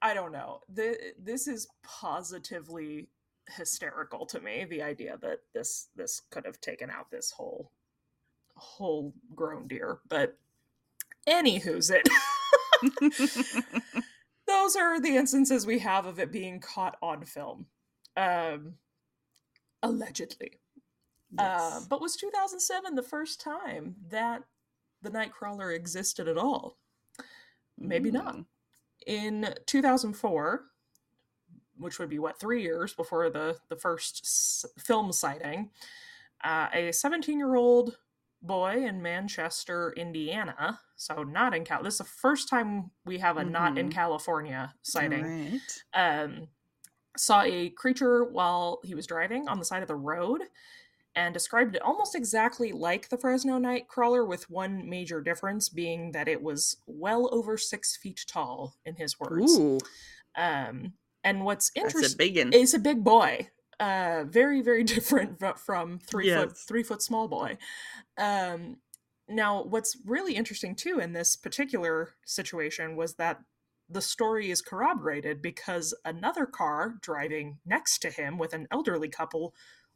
I 0.00 0.14
don't 0.14 0.32
know. 0.32 0.60
The, 0.72 0.96
this 1.18 1.46
is 1.46 1.68
positively 1.84 3.08
hysterical 3.48 4.26
to 4.26 4.40
me. 4.40 4.66
The 4.68 4.82
idea 4.82 5.18
that 5.22 5.38
this 5.54 5.88
this 5.96 6.22
could 6.30 6.44
have 6.46 6.60
taken 6.60 6.90
out 6.90 7.10
this 7.10 7.30
whole 7.30 7.70
whole 8.54 9.14
grown 9.34 9.66
deer, 9.68 9.98
but 10.08 10.36
anywho's 11.28 11.90
it. 11.90 12.08
Those 14.46 14.76
are 14.76 15.00
the 15.00 15.16
instances 15.16 15.66
we 15.66 15.78
have 15.78 16.06
of 16.06 16.18
it 16.18 16.32
being 16.32 16.60
caught 16.60 16.96
on 17.00 17.24
film, 17.24 17.66
um, 18.16 18.74
allegedly. 19.82 20.52
Uh, 21.38 21.80
but 21.88 22.00
was 22.00 22.14
2007 22.16 22.94
the 22.94 23.02
first 23.02 23.40
time 23.40 23.96
that 24.10 24.42
the 25.00 25.10
Nightcrawler 25.10 25.74
existed 25.74 26.28
at 26.28 26.36
all? 26.38 26.78
maybe 27.78 28.10
not. 28.10 28.36
Mm. 28.36 28.44
in 29.06 29.54
2004 29.66 30.64
which 31.78 31.98
would 31.98 32.10
be 32.10 32.18
what 32.18 32.38
three 32.38 32.62
years 32.62 32.92
before 32.92 33.28
the 33.30 33.56
the 33.70 33.76
first 33.76 34.20
s- 34.22 34.66
film 34.78 35.10
sighting 35.10 35.70
uh, 36.44 36.68
a 36.72 36.92
17 36.92 37.38
year 37.38 37.54
old 37.56 37.96
boy 38.42 38.84
in 38.86 39.00
manchester 39.02 39.92
indiana 39.96 40.78
so 40.96 41.22
not 41.22 41.54
in 41.56 41.64
cal 41.64 41.82
this 41.82 41.94
is 41.94 41.98
the 41.98 42.04
first 42.04 42.48
time 42.48 42.90
we 43.06 43.18
have 43.18 43.38
a 43.38 43.44
not 43.44 43.78
in 43.78 43.88
Mhm. 43.88 43.92
california 43.92 44.74
sighting 44.82 45.24
Alright. 45.94 46.30
um, 46.30 46.46
saw 47.16 47.42
a 47.42 47.70
creature 47.70 48.24
while 48.24 48.80
he 48.84 48.94
was 48.94 49.06
driving 49.06 49.48
on 49.48 49.58
the 49.58 49.64
side 49.64 49.82
of 49.82 49.88
the 49.88 49.94
road 49.94 50.42
and 51.14 51.34
described 51.34 51.76
it 51.76 51.82
almost 51.82 52.14
exactly 52.14 52.72
like 52.72 53.08
the 53.08 53.18
Fresno 53.18 53.58
Nightcrawler, 53.58 54.26
with 54.26 54.48
one 54.48 54.88
major 54.88 55.20
difference 55.20 55.68
being 55.68 56.12
that 56.12 56.26
it 56.28 56.42
was 56.42 56.76
well 56.86 57.28
over 57.32 57.58
six 57.58 57.96
feet 57.96 58.24
tall, 58.26 58.76
in 58.86 58.94
his 58.96 59.20
words. 59.20 59.58
Ooh, 59.58 59.78
Um, 60.36 60.94
and 61.22 61.44
what's 61.44 61.70
interesting, 61.74 62.16
is 62.54 62.74
a 62.74 62.78
big 62.78 63.04
boy. 63.04 63.48
Uh, 63.78 64.24
very, 64.26 64.62
very 64.62 64.84
different 64.94 65.38
from 65.58 65.98
three 65.98 66.28
foot 66.46 66.56
three 66.56 66.82
foot 66.82 67.02
small 67.02 67.28
boy. 67.28 67.58
Um, 68.16 68.78
now, 69.28 69.62
what's 69.64 69.96
really 70.04 70.34
interesting 70.34 70.74
too 70.74 70.98
in 70.98 71.12
this 71.12 71.36
particular 71.36 72.14
situation 72.24 72.96
was 72.96 73.14
that 73.14 73.40
the 73.92 74.00
story 74.00 74.50
is 74.50 74.62
corroborated 74.62 75.42
because 75.42 75.94
another 76.04 76.46
car 76.46 76.94
driving 77.00 77.58
next 77.64 77.98
to 78.00 78.10
him 78.10 78.38
with 78.38 78.52
an 78.52 78.68
elderly 78.70 79.08
couple 79.08 79.54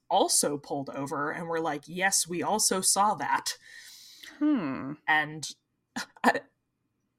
also 0.08 0.56
pulled 0.56 0.90
over 0.90 1.30
and 1.30 1.48
were 1.48 1.60
like, 1.60 1.84
Yes, 1.86 2.26
we 2.28 2.42
also 2.42 2.80
saw 2.80 3.14
that. 3.14 3.56
Hmm. 4.38 4.92
And 5.08 5.48
I, 6.24 6.40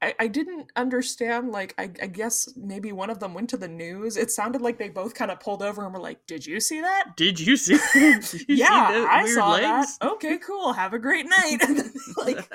I, 0.00 0.14
I 0.20 0.26
didn't 0.28 0.70
understand. 0.76 1.50
Like, 1.50 1.74
I, 1.76 1.90
I 2.00 2.06
guess 2.06 2.48
maybe 2.56 2.92
one 2.92 3.10
of 3.10 3.18
them 3.18 3.34
went 3.34 3.50
to 3.50 3.56
the 3.56 3.68
news. 3.68 4.16
It 4.16 4.30
sounded 4.30 4.60
like 4.60 4.78
they 4.78 4.88
both 4.88 5.14
kind 5.14 5.30
of 5.30 5.40
pulled 5.40 5.62
over 5.62 5.84
and 5.84 5.92
were 5.92 6.00
like, 6.00 6.24
"Did 6.26 6.46
you 6.46 6.60
see 6.60 6.80
that? 6.80 7.16
Did 7.16 7.40
you 7.40 7.56
see? 7.56 7.78
Did 7.92 8.32
you 8.48 8.56
yeah, 8.56 8.90
see 8.90 9.06
I 9.06 9.26
saw 9.34 9.52
legs? 9.52 9.98
that. 9.98 10.10
Okay, 10.12 10.38
cool. 10.38 10.72
Have 10.72 10.92
a 10.94 10.98
great 10.98 11.26
night." 11.26 11.58
Like, 12.16 12.48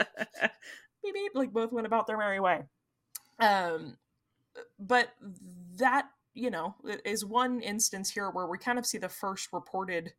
beep, 1.04 1.14
beep, 1.14 1.32
like 1.36 1.54
both 1.54 1.72
went 1.72 1.88
about 1.88 2.08
their 2.08 2.18
merry 2.18 2.40
way. 2.40 2.64
Um, 3.40 3.98
but 4.80 5.10
that 5.78 6.08
you 6.34 6.50
know 6.50 6.76
is 7.06 7.26
one 7.26 7.62
instance 7.62 8.10
here 8.10 8.30
where 8.30 8.48
we 8.48 8.58
kind 8.58 8.80
of 8.80 8.86
see 8.86 8.98
the 8.98 9.10
first 9.10 9.50
reported 9.54 10.14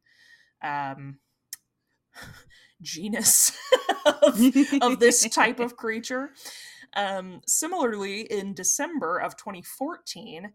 um 0.63 1.19
genus 2.83 3.53
of, 4.23 4.41
of 4.83 5.01
this 5.01 5.29
type 5.29 5.61
of 5.61 5.77
creature. 5.77 6.31
Um, 6.97 7.41
similarly, 7.47 8.23
in 8.23 8.55
December 8.55 9.19
of 9.19 9.37
2014, 9.37 10.53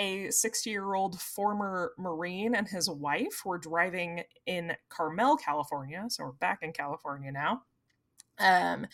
a 0.00 0.30
60 0.30 0.70
year 0.70 0.94
old 0.94 1.20
former 1.20 1.92
Marine 1.98 2.54
and 2.54 2.68
his 2.68 2.88
wife 2.88 3.42
were 3.44 3.58
driving 3.58 4.22
in 4.46 4.76
Carmel, 4.88 5.36
California. 5.36 6.04
So 6.08 6.24
we're 6.24 6.32
back 6.32 6.60
in 6.62 6.72
California 6.72 7.32
now. 7.32 7.62
Um, 8.38 8.86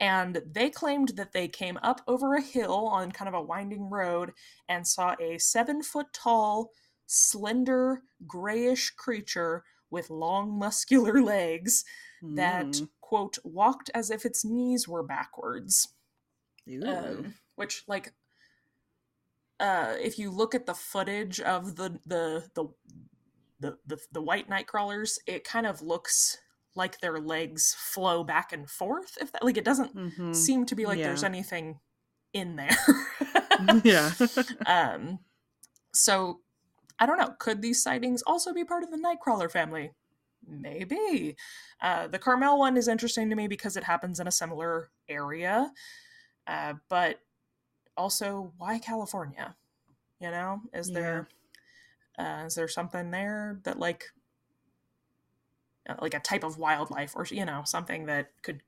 and 0.00 0.40
they 0.46 0.70
claimed 0.70 1.10
that 1.16 1.32
they 1.32 1.48
came 1.48 1.78
up 1.82 2.00
over 2.06 2.34
a 2.34 2.40
hill 2.42 2.86
on 2.86 3.10
kind 3.12 3.28
of 3.28 3.34
a 3.34 3.42
winding 3.42 3.90
road 3.90 4.32
and 4.68 4.86
saw 4.86 5.14
a 5.20 5.38
seven 5.38 5.82
foot 5.82 6.06
tall, 6.12 6.70
slender, 7.06 8.02
grayish 8.26 8.90
creature 8.90 9.64
with 9.90 10.10
long, 10.10 10.58
muscular 10.58 11.20
legs 11.22 11.84
that, 12.22 12.66
Mm. 12.66 12.88
quote, 13.00 13.38
walked 13.44 13.90
as 13.94 14.10
if 14.10 14.24
its 14.26 14.44
knees 14.44 14.86
were 14.88 15.02
backwards. 15.04 15.94
Um, 17.16 17.34
which, 17.54 17.84
like, 17.88 18.12
uh, 19.60 19.94
if 20.00 20.18
you 20.18 20.30
look 20.30 20.54
at 20.54 20.66
the 20.66 20.74
footage 20.74 21.40
of 21.40 21.76
the 21.76 21.98
the 22.06 22.48
the 22.54 22.68
the 23.60 23.78
the, 23.86 23.98
the 24.12 24.22
white 24.22 24.48
night 24.48 24.66
crawlers, 24.66 25.18
it 25.26 25.42
kind 25.44 25.66
of 25.66 25.82
looks 25.82 26.38
like 26.74 27.00
their 27.00 27.18
legs 27.18 27.74
flow 27.78 28.22
back 28.24 28.52
and 28.52 28.68
forth. 28.70 29.18
If 29.20 29.32
that, 29.32 29.44
like, 29.44 29.56
it 29.56 29.64
doesn't 29.64 29.94
Mhm. 29.94 30.34
seem 30.34 30.66
to 30.66 30.74
be 30.74 30.86
like 30.86 30.98
Yeah. 30.98 31.08
there's 31.08 31.24
anything 31.24 31.80
in 32.32 32.56
there. 32.56 32.76
yeah. 33.84 34.12
um, 34.66 35.18
so 35.92 36.40
I 36.98 37.06
don't 37.06 37.18
know. 37.18 37.34
Could 37.38 37.62
these 37.62 37.82
sightings 37.82 38.22
also 38.22 38.52
be 38.52 38.64
part 38.64 38.82
of 38.82 38.90
the 38.90 38.96
Nightcrawler 38.96 39.50
family? 39.50 39.92
Maybe. 40.46 41.36
Uh, 41.80 42.08
the 42.08 42.18
Carmel 42.18 42.58
one 42.58 42.76
is 42.76 42.88
interesting 42.88 43.30
to 43.30 43.36
me 43.36 43.48
because 43.48 43.76
it 43.76 43.84
happens 43.84 44.20
in 44.20 44.26
a 44.26 44.32
similar 44.32 44.90
area, 45.08 45.72
uh, 46.46 46.74
but 46.88 47.20
also 47.96 48.52
why 48.58 48.78
California? 48.78 49.56
You 50.20 50.30
know, 50.30 50.62
is 50.72 50.90
there 50.90 51.28
uh, 52.18 52.44
is 52.46 52.54
there 52.56 52.68
something 52.68 53.10
there 53.10 53.60
that 53.64 53.78
like 53.78 54.04
like 56.00 56.14
a 56.14 56.20
type 56.20 56.44
of 56.44 56.58
wildlife 56.58 57.14
or 57.16 57.26
you 57.30 57.44
know 57.44 57.62
something 57.64 58.06
that 58.06 58.30
could 58.42 58.62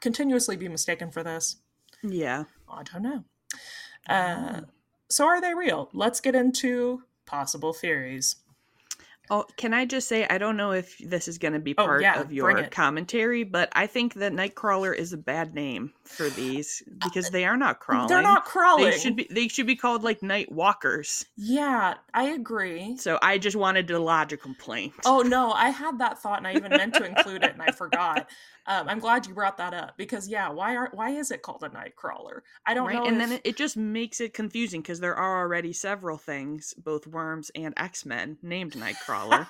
continuously 0.00 0.56
be 0.56 0.68
mistaken 0.68 1.10
for 1.10 1.22
this? 1.22 1.56
yeah. 2.02 2.44
I 2.68 2.82
don't 2.82 3.02
know. 3.02 3.24
Uh, 4.08 4.62
so 5.08 5.26
are 5.26 5.40
they 5.40 5.54
real? 5.54 5.90
Let's 5.92 6.20
get 6.20 6.34
into 6.34 7.02
possible 7.26 7.72
theories. 7.72 8.36
Oh, 9.30 9.44
can 9.56 9.72
I 9.72 9.86
just 9.86 10.08
say 10.08 10.26
I 10.28 10.36
don't 10.38 10.56
know 10.56 10.72
if 10.72 10.98
this 10.98 11.28
is 11.28 11.38
going 11.38 11.54
to 11.54 11.60
be 11.60 11.74
Oh, 11.78 11.86
part 11.86 12.02
yeah, 12.02 12.20
of 12.20 12.32
your 12.32 12.64
commentary, 12.64 13.44
but 13.44 13.68
I 13.72 13.86
think 13.86 14.14
that 14.14 14.32
Nightcrawler 14.32 14.94
is 14.94 15.12
a 15.12 15.16
bad 15.16 15.54
name 15.54 15.92
for 16.04 16.28
these 16.28 16.82
because 17.02 17.30
they 17.30 17.44
are 17.44 17.56
not 17.56 17.78
crawling. 17.80 18.08
They're 18.08 18.20
not 18.20 18.44
crawling. 18.44 18.90
They 18.90 18.98
should 18.98 19.16
be. 19.16 19.28
They 19.30 19.48
should 19.48 19.66
be 19.66 19.76
called 19.76 20.02
like 20.02 20.22
night 20.22 20.50
walkers. 20.50 21.24
Yeah, 21.36 21.94
I 22.12 22.24
agree. 22.30 22.96
So 22.98 23.18
I 23.22 23.38
just 23.38 23.56
wanted 23.56 23.88
to 23.88 23.98
lodge 23.98 24.32
a 24.32 24.36
complaint. 24.36 24.94
Oh 25.06 25.22
no, 25.22 25.52
I 25.52 25.70
had 25.70 25.98
that 25.98 26.20
thought 26.20 26.38
and 26.38 26.46
I 26.46 26.54
even 26.54 26.70
meant 26.70 26.94
to 26.94 27.04
include 27.04 27.44
it 27.44 27.52
and 27.52 27.62
I 27.62 27.70
forgot. 27.70 28.28
Um, 28.66 28.88
I'm 28.88 29.00
glad 29.00 29.26
you 29.26 29.34
brought 29.34 29.56
that 29.58 29.74
up 29.74 29.96
because 29.96 30.28
yeah, 30.28 30.48
why 30.48 30.76
are 30.76 30.90
why 30.94 31.10
is 31.10 31.30
it 31.32 31.42
called 31.42 31.64
a 31.64 31.68
Nightcrawler? 31.70 32.42
I 32.64 32.74
don't 32.74 32.86
right, 32.86 32.94
know. 32.94 33.06
and 33.06 33.20
if- 33.20 33.28
then 33.28 33.40
it, 33.42 33.56
just 33.56 33.76
makes 33.76 34.20
it 34.20 34.34
confusing 34.34 34.80
because 34.82 35.00
there 35.00 35.16
are 35.16 35.40
already 35.40 35.72
several 35.72 36.16
things, 36.16 36.72
both 36.78 37.06
worms 37.06 37.50
and 37.56 37.74
X 37.76 38.06
Men, 38.06 38.38
named 38.42 38.74
Nightcrawler. 38.74 39.46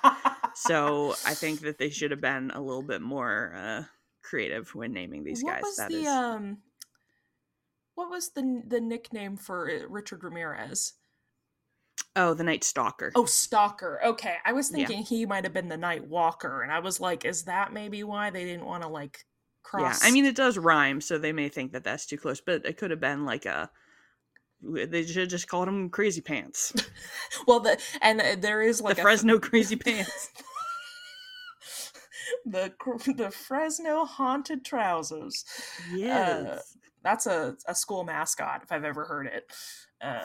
so 0.54 1.12
I 1.26 1.34
think 1.34 1.60
that 1.60 1.76
they 1.78 1.90
should 1.90 2.10
have 2.10 2.20
been 2.22 2.50
a 2.52 2.60
little 2.60 2.82
bit 2.82 3.02
more 3.02 3.52
uh, 3.54 3.82
creative 4.22 4.74
when 4.74 4.92
naming 4.94 5.24
these 5.24 5.42
what 5.42 5.54
guys. 5.56 5.62
was 5.62 5.76
That 5.76 5.90
the 5.90 6.00
is- 6.00 6.06
um 6.08 6.58
what 7.94 8.08
was 8.08 8.30
the 8.30 8.62
the 8.66 8.80
nickname 8.80 9.36
for 9.36 9.70
uh, 9.70 9.86
Richard 9.88 10.24
Ramirez? 10.24 10.94
Oh, 12.16 12.34
the 12.34 12.44
Night 12.44 12.64
Stalker. 12.64 13.12
Oh, 13.14 13.24
Stalker. 13.24 14.00
Okay, 14.04 14.36
I 14.44 14.52
was 14.52 14.70
Yeah. 14.70 14.86
thinking 14.86 15.02
he 15.04 15.26
might 15.26 15.44
have 15.44 15.52
been 15.52 15.68
the 15.68 15.76
Night 15.76 16.06
Walker, 16.06 16.62
and 16.62 16.70
I 16.72 16.78
was 16.80 17.00
like, 17.00 17.24
is 17.24 17.44
that 17.44 17.72
maybe 17.72 18.02
why 18.04 18.30
they 18.30 18.44
didn't 18.44 18.66
want 18.66 18.82
to 18.82 18.88
like 18.88 19.18
cross? 19.62 20.02
Yeah, 20.02 20.08
I 20.08 20.12
mean 20.12 20.24
it 20.24 20.36
does 20.36 20.58
rhyme, 20.58 21.00
so 21.00 21.18
they 21.18 21.32
may 21.32 21.48
think 21.48 21.72
that 21.72 21.84
that's 21.84 22.06
too 22.06 22.18
close, 22.18 22.40
but 22.40 22.64
it 22.66 22.76
could 22.76 22.90
have 22.90 23.00
been 23.00 23.24
like 23.24 23.46
a. 23.46 23.70
They 24.64 25.04
should 25.04 25.28
just 25.28 25.48
called 25.48 25.66
him 25.66 25.90
Crazy 25.90 26.20
Pants, 26.20 26.72
well, 27.48 27.58
the 27.58 27.80
and 28.00 28.20
uh, 28.20 28.36
there 28.38 28.62
is 28.62 28.80
like 28.80 28.94
the 28.94 29.02
a- 29.02 29.04
Fresno 29.04 29.38
Crazy 29.40 29.74
Pants. 29.84 30.30
the 32.44 32.72
the 33.16 33.30
Fresno 33.30 34.04
haunted 34.04 34.64
trousers. 34.64 35.44
Yes, 35.92 36.76
That's 37.02 37.26
a, 37.26 37.56
a 37.66 37.74
school 37.74 38.04
mascot 38.04 38.62
if 38.62 38.70
I've 38.70 38.84
ever 38.84 39.04
heard 39.04 39.26
it. 39.26 39.50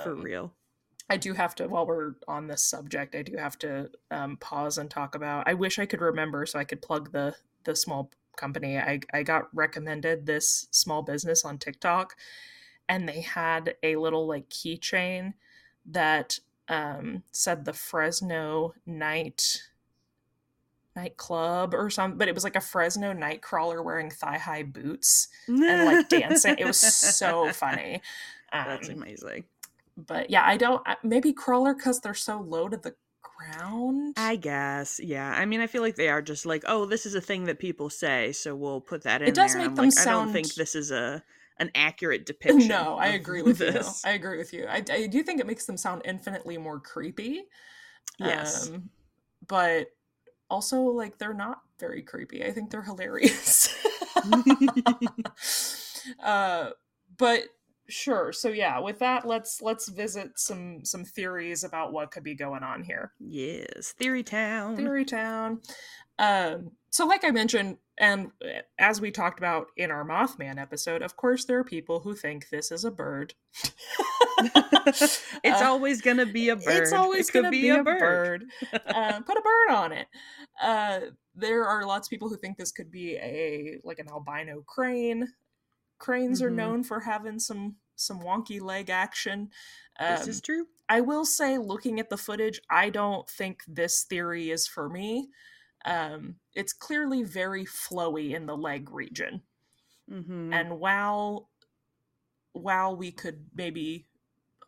for 0.03 0.13
Um, 0.13 0.21
real. 0.21 0.53
I 1.09 1.17
do 1.17 1.33
have 1.33 1.55
to, 1.55 1.67
while 1.67 1.85
we're 1.85 2.15
on 2.27 2.47
this 2.47 2.63
subject, 2.63 3.15
I 3.15 3.21
do 3.21 3.37
have 3.37 3.57
to 3.59 3.89
um, 4.11 4.37
pause 4.37 4.77
and 4.77 4.89
talk 4.89 5.15
about. 5.15 5.47
I 5.47 5.53
wish 5.53 5.79
I 5.79 5.85
could 5.85 6.01
remember 6.01 6.45
so 6.45 6.59
I 6.59 6.63
could 6.65 6.81
plug 6.81 7.11
the 7.11 7.35
the 7.63 7.75
small 7.75 8.11
company. 8.35 8.77
I 8.77 8.99
I 9.13 9.23
got 9.23 9.47
recommended 9.53 10.25
this 10.25 10.67
small 10.71 11.01
business 11.01 11.45
on 11.45 11.57
TikTok, 11.57 12.15
and 12.89 13.07
they 13.07 13.21
had 13.21 13.75
a 13.83 13.95
little 13.95 14.27
like 14.27 14.49
keychain 14.49 15.33
that 15.85 16.39
um, 16.67 17.23
said 17.31 17.63
the 17.65 17.73
Fresno 17.73 18.73
Night 18.85 19.63
nightclub 20.95 21.73
or 21.73 21.89
something, 21.89 22.17
but 22.17 22.27
it 22.27 22.33
was 22.33 22.43
like 22.43 22.55
a 22.55 22.61
Fresno 22.61 23.13
night 23.13 23.41
crawler 23.41 23.83
wearing 23.83 24.09
thigh 24.09 24.37
high 24.39 24.63
boots 24.63 25.27
and 25.69 25.85
like 25.85 26.09
dancing. 26.09 26.55
It 26.57 26.65
was 26.65 26.79
so 26.79 27.49
funny. 27.53 28.01
That's 28.51 28.89
Um, 28.89 28.95
amazing. 28.95 29.43
But 29.97 30.29
yeah, 30.29 30.43
I 30.45 30.57
don't. 30.57 30.81
Maybe 31.03 31.33
crawler 31.33 31.73
because 31.73 31.99
they're 31.99 32.13
so 32.13 32.39
low 32.39 32.69
to 32.69 32.77
the 32.77 32.95
ground. 33.21 34.15
I 34.17 34.35
guess, 34.35 34.99
yeah. 35.01 35.29
I 35.29 35.45
mean, 35.45 35.59
I 35.59 35.67
feel 35.67 35.81
like 35.81 35.95
they 35.95 36.09
are 36.09 36.21
just 36.21 36.45
like, 36.45 36.63
oh, 36.67 36.85
this 36.85 37.05
is 37.05 37.15
a 37.15 37.21
thing 37.21 37.45
that 37.45 37.59
people 37.59 37.89
say, 37.89 38.31
so 38.31 38.55
we'll 38.55 38.81
put 38.81 39.03
that 39.03 39.21
in. 39.21 39.27
It 39.27 39.35
does 39.35 39.53
there. 39.53 39.61
make 39.61 39.69
I'm 39.69 39.75
them 39.75 39.89
like, 39.89 39.99
I 39.99 40.05
don't 40.05 40.31
think 40.31 40.53
this 40.53 40.75
is 40.75 40.91
a 40.91 41.23
an 41.59 41.71
accurate 41.75 42.25
depiction. 42.25 42.67
no, 42.67 42.95
I 42.95 43.07
agree 43.07 43.41
with 43.41 43.57
this. 43.57 44.03
you. 44.03 44.11
I 44.11 44.13
agree 44.13 44.37
with 44.37 44.53
you. 44.53 44.65
I, 44.67 44.83
I 44.91 45.07
do 45.07 45.23
think 45.23 45.39
it 45.39 45.47
makes 45.47 45.65
them 45.65 45.77
sound 45.77 46.03
infinitely 46.05 46.57
more 46.57 46.79
creepy. 46.79 47.43
Yes. 48.19 48.69
Um, 48.69 48.89
but 49.47 49.87
also, 50.49 50.81
like, 50.81 51.17
they're 51.17 51.33
not 51.33 51.61
very 51.79 52.01
creepy. 52.01 52.43
I 52.43 52.51
think 52.51 52.69
they're 52.69 52.83
hilarious. 52.83 53.75
uh, 56.23 56.69
but 57.17 57.41
sure. 57.89 58.31
So 58.31 58.49
yeah, 58.49 58.79
with 58.79 58.99
that, 58.99 59.25
let's 59.27 59.61
let's 59.61 59.89
visit 59.89 60.31
some 60.39 60.83
some 60.83 61.03
theories 61.05 61.63
about 61.63 61.93
what 61.93 62.11
could 62.11 62.23
be 62.23 62.35
going 62.35 62.63
on 62.63 62.83
here. 62.83 63.13
yes, 63.19 63.93
Theory 63.97 64.23
Town. 64.23 64.75
Theory 64.75 65.05
Town. 65.05 65.61
Um, 66.19 66.71
so, 66.89 67.05
like 67.05 67.23
I 67.23 67.29
mentioned, 67.29 67.77
and 67.99 68.31
as 68.79 68.99
we 68.99 69.11
talked 69.11 69.39
about 69.39 69.67
in 69.77 69.91
our 69.91 70.03
Mothman 70.03 70.59
episode, 70.59 71.03
of 71.03 71.15
course, 71.15 71.45
there 71.45 71.59
are 71.59 71.63
people 71.63 71.99
who 71.99 72.15
think 72.15 72.49
this 72.49 72.71
is 72.71 72.83
a 72.85 72.89
bird. 72.91 73.35
it's 75.43 75.61
Uh, 75.61 75.65
always 75.65 76.01
gonna 76.01 76.25
be 76.25 76.49
a 76.49 76.55
bird. 76.55 76.83
It's 76.83 76.93
always 76.93 77.29
it 77.29 77.33
going 77.33 77.45
to 77.45 77.51
be, 77.51 77.69
a 77.69 77.83
bird. 77.83 78.45
uh, 78.73 79.19
put 79.21 79.37
a 79.37 79.41
bird 79.41 79.75
on 79.75 79.91
it. 79.91 80.07
Uh, 80.61 80.99
there 81.35 81.65
are 81.65 81.85
lots 81.85 82.07
of 82.07 82.09
people 82.09 82.29
who 82.29 82.37
think 82.37 82.57
this 82.57 82.71
could 82.71 82.89
be 82.91 83.15
a 83.17 83.77
like 83.83 83.99
an 83.99 84.07
albino 84.09 84.63
crane. 84.65 85.27
Cranes 85.99 86.41
are 86.41 86.51
Mhm. 86.51 86.55
known 86.55 86.83
for 86.83 87.01
having 87.01 87.39
some 87.39 87.77
some 87.99 88.19
wonky 88.21 88.61
leg 88.61 88.91
action. 88.91 89.49
this 89.99 90.23
Um, 90.23 90.29
is 90.29 90.39
true. 90.41 90.67
I 90.87 91.01
will 91.01 91.25
say, 91.25 91.57
looking 91.57 91.99
at 91.99 92.11
the 92.11 92.17
footage, 92.17 92.61
I 92.69 92.91
don't 92.91 93.27
think 93.27 93.63
this 93.67 94.03
theory 94.03 94.51
is 94.51 94.67
for 94.67 94.87
me. 94.87 95.31
Um, 95.83 96.39
it's 96.53 96.73
clearly 96.73 97.23
very 97.23 97.65
flowy 97.65 98.35
in 98.35 98.45
the 98.45 98.55
leg 98.55 98.91
region. 98.91 99.41
Mm-hmm. 100.09 100.53
And 100.53 100.79
while 100.79 101.49
while 102.53 102.95
we 102.95 103.11
could 103.11 103.49
maybe 103.55 104.05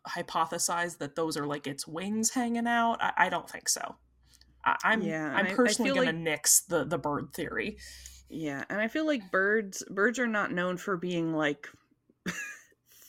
hypothesize 0.08 0.98
that 0.98 1.14
those 1.14 1.36
are 1.36 1.46
like 1.46 1.66
its 1.66 1.86
wings 1.86 2.30
hanging 2.30 2.66
out, 2.66 3.00
I, 3.00 3.12
I 3.16 3.28
don't 3.28 3.48
think 3.48 3.68
so. 3.68 3.96
I, 4.64 4.76
I'm 4.84 5.02
Yeah, 5.02 5.26
I'm 5.34 5.46
I- 5.46 5.50
I 5.50 5.54
personally 5.54 5.90
gonna 5.94 6.06
like- 6.06 6.14
nix 6.16 6.62
the 6.62 6.84
the 6.84 6.98
bird 6.98 7.32
theory. 7.32 7.78
Yeah, 8.30 8.64
and 8.70 8.80
I 8.80 8.86
feel 8.86 9.06
like 9.06 9.30
birds 9.32 9.82
birds 9.90 10.18
are 10.20 10.28
not 10.28 10.52
known 10.52 10.76
for 10.76 10.96
being 10.96 11.34
like 11.34 11.68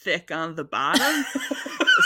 thick 0.03 0.31
on 0.31 0.55
the 0.55 0.63
bottom. 0.63 1.25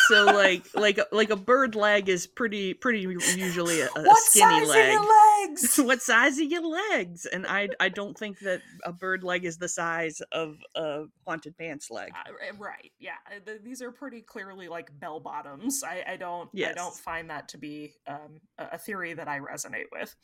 so 0.07 0.25
like 0.25 0.65
like 0.75 0.99
like 1.13 1.29
a 1.29 1.37
bird 1.37 1.75
leg 1.75 2.09
is 2.09 2.27
pretty 2.27 2.73
pretty 2.73 2.99
usually 2.99 3.79
a, 3.79 3.85
a 3.85 4.03
what 4.03 4.21
skinny 4.21 4.65
size 4.65 4.67
leg. 4.67 4.77
are 4.77 4.91
your 4.91 5.47
legs? 5.47 5.77
what 5.83 6.01
size 6.01 6.37
are 6.39 6.43
your 6.43 6.67
legs? 6.67 7.25
And 7.25 7.47
I 7.47 7.69
I 7.79 7.87
don't 7.87 8.17
think 8.17 8.39
that 8.39 8.61
a 8.83 8.91
bird 8.91 9.23
leg 9.23 9.45
is 9.45 9.57
the 9.57 9.69
size 9.69 10.21
of 10.33 10.57
a 10.75 11.05
haunted 11.25 11.57
pants 11.57 11.89
leg. 11.89 12.11
Uh, 12.27 12.31
right 12.59 12.91
yeah 12.99 13.13
uh, 13.31 13.51
these 13.63 13.81
are 13.81 13.91
pretty 13.91 14.21
clearly 14.21 14.67
like 14.67 14.89
bell 14.99 15.19
bottoms 15.19 15.83
i, 15.83 16.03
I 16.07 16.15
don't 16.15 16.49
yes. 16.53 16.71
i 16.71 16.73
don't 16.73 16.95
find 16.95 17.29
that 17.29 17.47
to 17.49 17.57
be 17.57 17.93
um, 18.07 18.39
a, 18.57 18.69
a 18.73 18.77
theory 18.77 19.13
that 19.13 19.27
i 19.27 19.39
resonate 19.39 19.85
with 19.91 20.15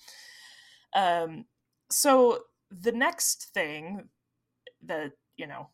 um 0.94 1.46
so 1.92 2.40
the 2.72 2.92
next 2.92 3.50
thing 3.54 4.10
that 4.84 5.12
you 5.38 5.48
know 5.48 5.70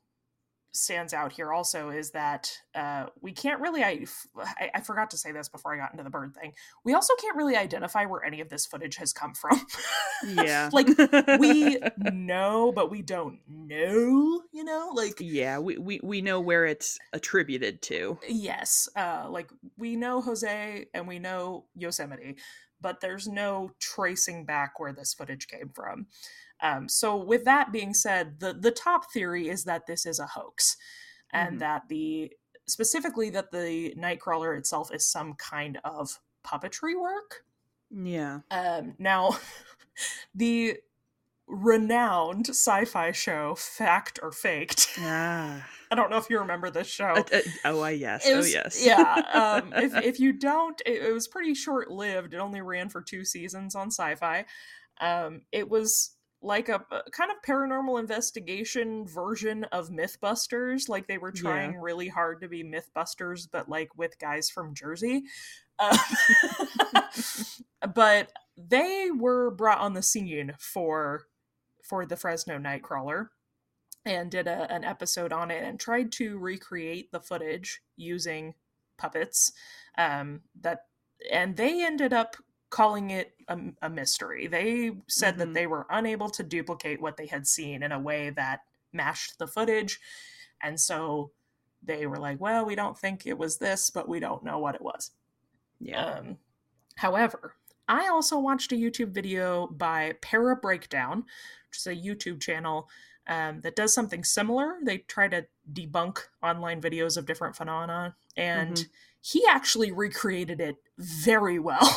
stands 0.73 1.13
out 1.13 1.31
here 1.33 1.51
also 1.51 1.89
is 1.89 2.11
that 2.11 2.51
uh, 2.75 3.07
we 3.19 3.31
can't 3.31 3.59
really 3.59 3.83
I 3.83 4.05
I 4.75 4.81
forgot 4.81 5.09
to 5.11 5.17
say 5.17 5.31
this 5.31 5.49
before 5.49 5.73
i 5.73 5.77
got 5.77 5.91
into 5.91 6.03
the 6.03 6.09
bird 6.09 6.35
thing 6.35 6.53
we 6.85 6.93
also 6.93 7.13
can't 7.19 7.35
really 7.35 7.55
identify 7.55 8.05
where 8.05 8.23
any 8.23 8.41
of 8.41 8.49
this 8.49 8.65
footage 8.65 8.97
has 8.97 9.11
come 9.11 9.33
from 9.33 9.59
Yeah. 10.23 10.69
like 10.73 10.87
we 11.39 11.79
know 11.97 12.71
but 12.75 12.91
we 12.91 13.01
don't 13.01 13.39
know 13.47 14.43
you 14.51 14.63
know 14.63 14.91
like 14.93 15.15
yeah, 15.19 15.57
we, 15.57 15.77
we 15.77 15.99
we 16.03 16.21
know 16.21 16.39
where 16.39 16.65
it's 16.65 16.97
attributed 17.13 17.81
to. 17.83 18.19
yes 18.27 18.87
uh 18.95 19.25
like 19.29 19.49
we 19.77 19.95
know 19.95 20.21
jose 20.21 20.85
and 20.93 21.07
we 21.07 21.17
know 21.17 21.65
yosemite 21.75 22.37
but 22.79 23.01
there's 23.01 23.27
no 23.27 23.71
tracing 23.79 24.45
back 24.45 24.79
where 24.79 24.93
this 24.93 25.13
footage 25.13 25.47
came 25.47 25.69
from 25.73 26.05
um 26.61 26.87
so 26.89 27.15
with 27.15 27.45
that 27.45 27.71
being 27.71 27.93
said 27.93 28.39
the 28.39 28.53
the 28.53 28.71
top 28.71 29.11
theory 29.11 29.47
is 29.49 29.63
that 29.65 29.85
this 29.87 30.05
is 30.05 30.19
a 30.19 30.25
hoax 30.27 30.75
and 31.31 31.57
Mhm. 31.57 31.59
that 31.59 31.81
the 31.89 32.31
specifically 32.67 33.29
that 33.31 33.51
the 33.51 33.93
nightcrawler 33.97 34.57
itself 34.57 34.93
is 34.93 35.05
some 35.05 35.33
kind 35.35 35.79
of 35.83 36.19
puppetry 36.43 36.99
work 36.99 37.43
Yeah. 37.91 38.39
um 38.51 38.95
now 38.99 39.37
the 40.35 40.77
renowned 41.49 42.49
sci-fi 42.49 43.11
show 43.13 43.55
fact 43.55 44.19
or 44.21 44.31
faked 44.33 44.89
Ah. 44.99 45.65
i 45.91 45.95
don't 45.95 46.09
know 46.09 46.17
if 46.17 46.29
you 46.29 46.39
remember 46.39 46.69
this 46.69 46.87
show 46.87 47.13
Uh, 47.15 47.23
uh, 47.33 47.39
oh, 47.65 47.79
I 47.81 47.91
yes. 47.91 48.27
it 48.27 48.33
oh, 48.33 48.43
yes. 48.43 48.85
yeah. 48.85 49.21
Um, 49.33 49.71
if 49.77 49.95
if 50.03 50.19
you 50.19 50.33
don't, 50.33 50.81
it, 50.85 51.03
it 51.03 51.13
was 51.13 51.29
pretty 51.29 51.53
short 51.53 51.89
lived. 51.89 52.33
It 52.33 52.37
only 52.39 52.59
ran 52.59 52.89
for 52.89 53.01
two 53.01 53.23
seasons 53.23 53.73
on 53.75 53.87
Sci-Fi. 53.87 54.45
Um, 54.99 55.43
it 55.53 55.69
was 55.69 56.16
like 56.41 56.69
a, 56.69 56.85
a 56.91 57.09
kind 57.11 57.31
of 57.31 57.37
paranormal 57.47 57.99
investigation 57.99 59.07
version 59.07 59.63
of 59.65 59.89
MythBusters. 59.89 60.87
Like 60.87 61.07
they 61.07 61.17
were 61.17 61.33
Yeah. 61.33 61.41
trying 61.41 61.77
really 61.77 62.07
hard 62.07 62.41
to 62.41 62.47
be 62.47 62.63
MythBusters, 62.63 63.47
but 63.51 63.67
like 63.69 63.89
with 63.97 64.19
guys 64.19 64.49
from 64.49 64.73
Jersey. 64.75 65.23
Uh, 65.79 65.97
but 67.93 68.31
they 68.57 69.09
were 69.15 69.51
brought 69.51 69.79
on 69.79 69.93
the 69.93 70.01
scene 70.01 70.53
for 70.59 71.27
for 71.83 72.05
the 72.05 72.17
Fresno 72.17 72.57
Nightcrawler 72.57 73.27
and 74.05 74.29
did 74.31 74.47
a, 74.47 74.71
an 74.71 74.83
episode 74.83 75.31
on 75.31 75.51
it 75.51 75.63
and 75.63 75.79
tried 75.79 76.11
to 76.13 76.37
recreate 76.37 77.11
the 77.11 77.19
footage 77.19 77.81
using 77.95 78.53
puppets 78.97 79.51
um, 79.97 80.41
that 80.59 80.85
and 81.31 81.55
they 81.55 81.83
ended 81.85 82.13
up 82.13 82.35
calling 82.69 83.11
it 83.11 83.33
a, 83.47 83.57
a 83.81 83.89
mystery 83.89 84.47
they 84.47 84.91
said 85.07 85.37
that 85.37 85.47
Mhm. 85.49 85.53
they 85.53 85.67
were 85.67 85.85
unable 85.89 86.29
to 86.29 86.43
duplicate 86.43 87.01
what 87.01 87.17
they 87.17 87.27
had 87.27 87.47
seen 87.47 87.81
in 87.83 87.91
a 87.91 87.99
way 87.99 88.29
that 88.31 88.61
matched 88.93 89.39
the 89.39 89.47
footage 89.47 89.99
and 90.61 90.79
so 90.79 91.31
they 91.83 92.07
were 92.07 92.17
like 92.17 92.39
well 92.41 92.65
we 92.65 92.75
don't 92.75 92.97
think 92.97 93.25
it 93.25 93.37
was 93.37 93.57
this 93.57 93.89
but 93.89 94.09
we 94.09 94.19
don't 94.19 94.43
know 94.43 94.59
what 94.59 94.75
it 94.75 94.81
was 94.81 95.11
Yeah. 95.79 96.05
um, 96.19 96.37
however, 96.95 97.53
I 97.87 98.07
also 98.09 98.37
watched 98.39 98.71
a 98.73 98.75
YouTube 98.75 99.11
video 99.13 99.67
by 99.67 100.13
Para 100.21 100.57
Breakdown, 100.57 101.19
which 101.69 101.77
is 101.77 101.87
a 101.87 101.95
YouTube 101.95 102.41
channel 102.41 102.89
um, 103.27 103.61
that 103.61 103.75
does 103.77 103.93
something 103.93 104.23
similar. 104.25 104.77
They 104.83 104.97
try 104.99 105.27
to 105.29 105.45
debunk 105.71 106.19
online 106.43 106.81
videos 106.81 107.15
of 107.17 107.25
different 107.25 107.55
phenomena, 107.55 108.15
and 108.37 108.73
Mhm. 108.75 108.87
he 109.21 109.43
actually 109.49 109.91
recreated 109.91 110.61
it 110.61 110.77
very 110.99 111.59
well. 111.59 111.95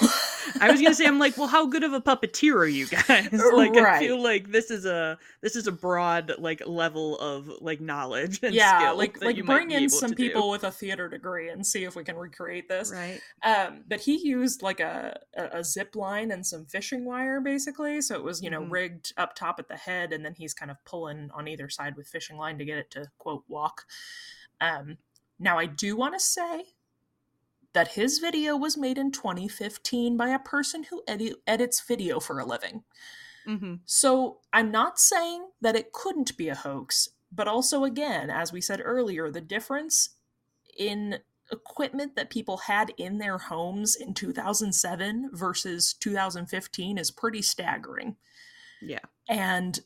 I 0.60 0.70
was 0.70 0.80
gonna 0.82 0.94
say, 0.94 1.06
I'm 1.06 1.18
like, 1.18 1.36
well, 1.38 1.46
how 1.46 1.64
good 1.66 1.84
of 1.84 1.92
a 1.92 2.00
puppeteer 2.00 2.54
are 2.56 2.66
you 2.66 2.86
guys? 2.86 3.28
like, 3.54 3.76
I 3.76 3.98
feel 3.98 4.20
like 4.22 4.50
this 4.50 4.70
is 4.70 4.84
a 4.84 5.16
this 5.40 5.54
is 5.56 5.66
a 5.66 5.72
broad 5.72 6.32
like 6.38 6.62
level 6.66 7.18
of 7.18 7.48
like 7.60 7.80
knowledge 7.80 8.40
and 8.42 8.54
yeah, 8.54 8.78
skill 8.78 8.96
like 8.98 9.22
like 9.22 9.42
bring 9.44 9.70
in 9.70 9.88
some 9.88 10.10
to 10.10 10.16
do. 10.16 10.28
people 10.28 10.50
with 10.50 10.64
a 10.64 10.70
theater 10.70 11.08
degree 11.08 11.48
and 11.50 11.64
see 11.66 11.84
if 11.84 11.94
we 11.94 12.04
can 12.04 12.16
recreate 12.16 12.68
this. 12.68 12.90
right? 12.92 13.20
um 13.42 13.84
but 13.88 14.00
he 14.00 14.16
used 14.18 14.60
like 14.62 14.80
a, 14.80 15.18
a 15.36 15.58
a 15.60 15.64
zip 15.64 15.94
line 15.96 16.30
and 16.32 16.44
some 16.46 16.66
fishing 16.66 17.04
wire 17.04 17.40
basically 17.40 18.00
so 18.02 18.14
it 18.16 18.24
was 18.24 18.42
you 18.42 18.50
know 18.50 18.60
Mhm. 18.62 18.70
rigged 18.70 19.12
up 19.16 19.34
top 19.36 19.58
at 19.58 19.68
the 19.68 19.76
head 19.76 20.12
and 20.12 20.24
then 20.24 20.34
he's 20.34 20.52
kind 20.52 20.70
of 20.70 20.76
pulling 20.84 21.30
on 21.32 21.46
either 21.48 21.68
side 21.68 21.96
with 21.96 22.08
fishing 22.08 22.36
line 22.36 22.58
to 22.58 22.64
get 22.64 22.76
it 22.78 22.90
to 22.90 23.06
quote 23.18 23.44
walk 23.48 23.84
um 24.60 24.98
now 25.40 25.58
i 25.58 25.66
do 25.66 25.96
want 25.96 26.14
to 26.14 26.20
say 26.20 26.62
that 27.72 27.88
his 27.88 28.18
video 28.18 28.56
was 28.56 28.76
made 28.76 28.98
in 28.98 29.10
2015 29.10 30.16
by 30.16 30.30
a 30.30 30.40
person 30.40 30.84
who 30.84 31.02
edit, 31.08 31.34
edits 31.46 31.82
video 31.86 32.20
for 32.20 32.38
a 32.38 32.44
living 32.44 32.84
Mm-hmm. 33.48 33.76
so 33.86 34.38
I'm 34.52 34.70
not 34.70 34.98
saying 34.98 35.48
that 35.60 35.76
it 35.76 35.92
couldn't 35.92 36.36
be 36.36 36.48
a 36.48 36.54
hoax, 36.54 37.08
but 37.32 37.48
also, 37.48 37.84
again, 37.84 38.30
as 38.30 38.52
we 38.52 38.60
said 38.60 38.80
earlier, 38.84 39.30
the 39.30 39.40
difference 39.40 40.10
in 40.76 41.18
equipment 41.52 42.16
that 42.16 42.30
people 42.30 42.58
had 42.58 42.92
in 42.96 43.18
their 43.18 43.38
homes 43.38 43.96
in 43.96 44.14
2007 44.14 45.30
versus 45.32 45.94
2015 45.94 46.98
is 46.98 47.10
pretty 47.10 47.42
staggering. 47.42 48.16
Yeah. 48.80 49.00
And 49.28 49.80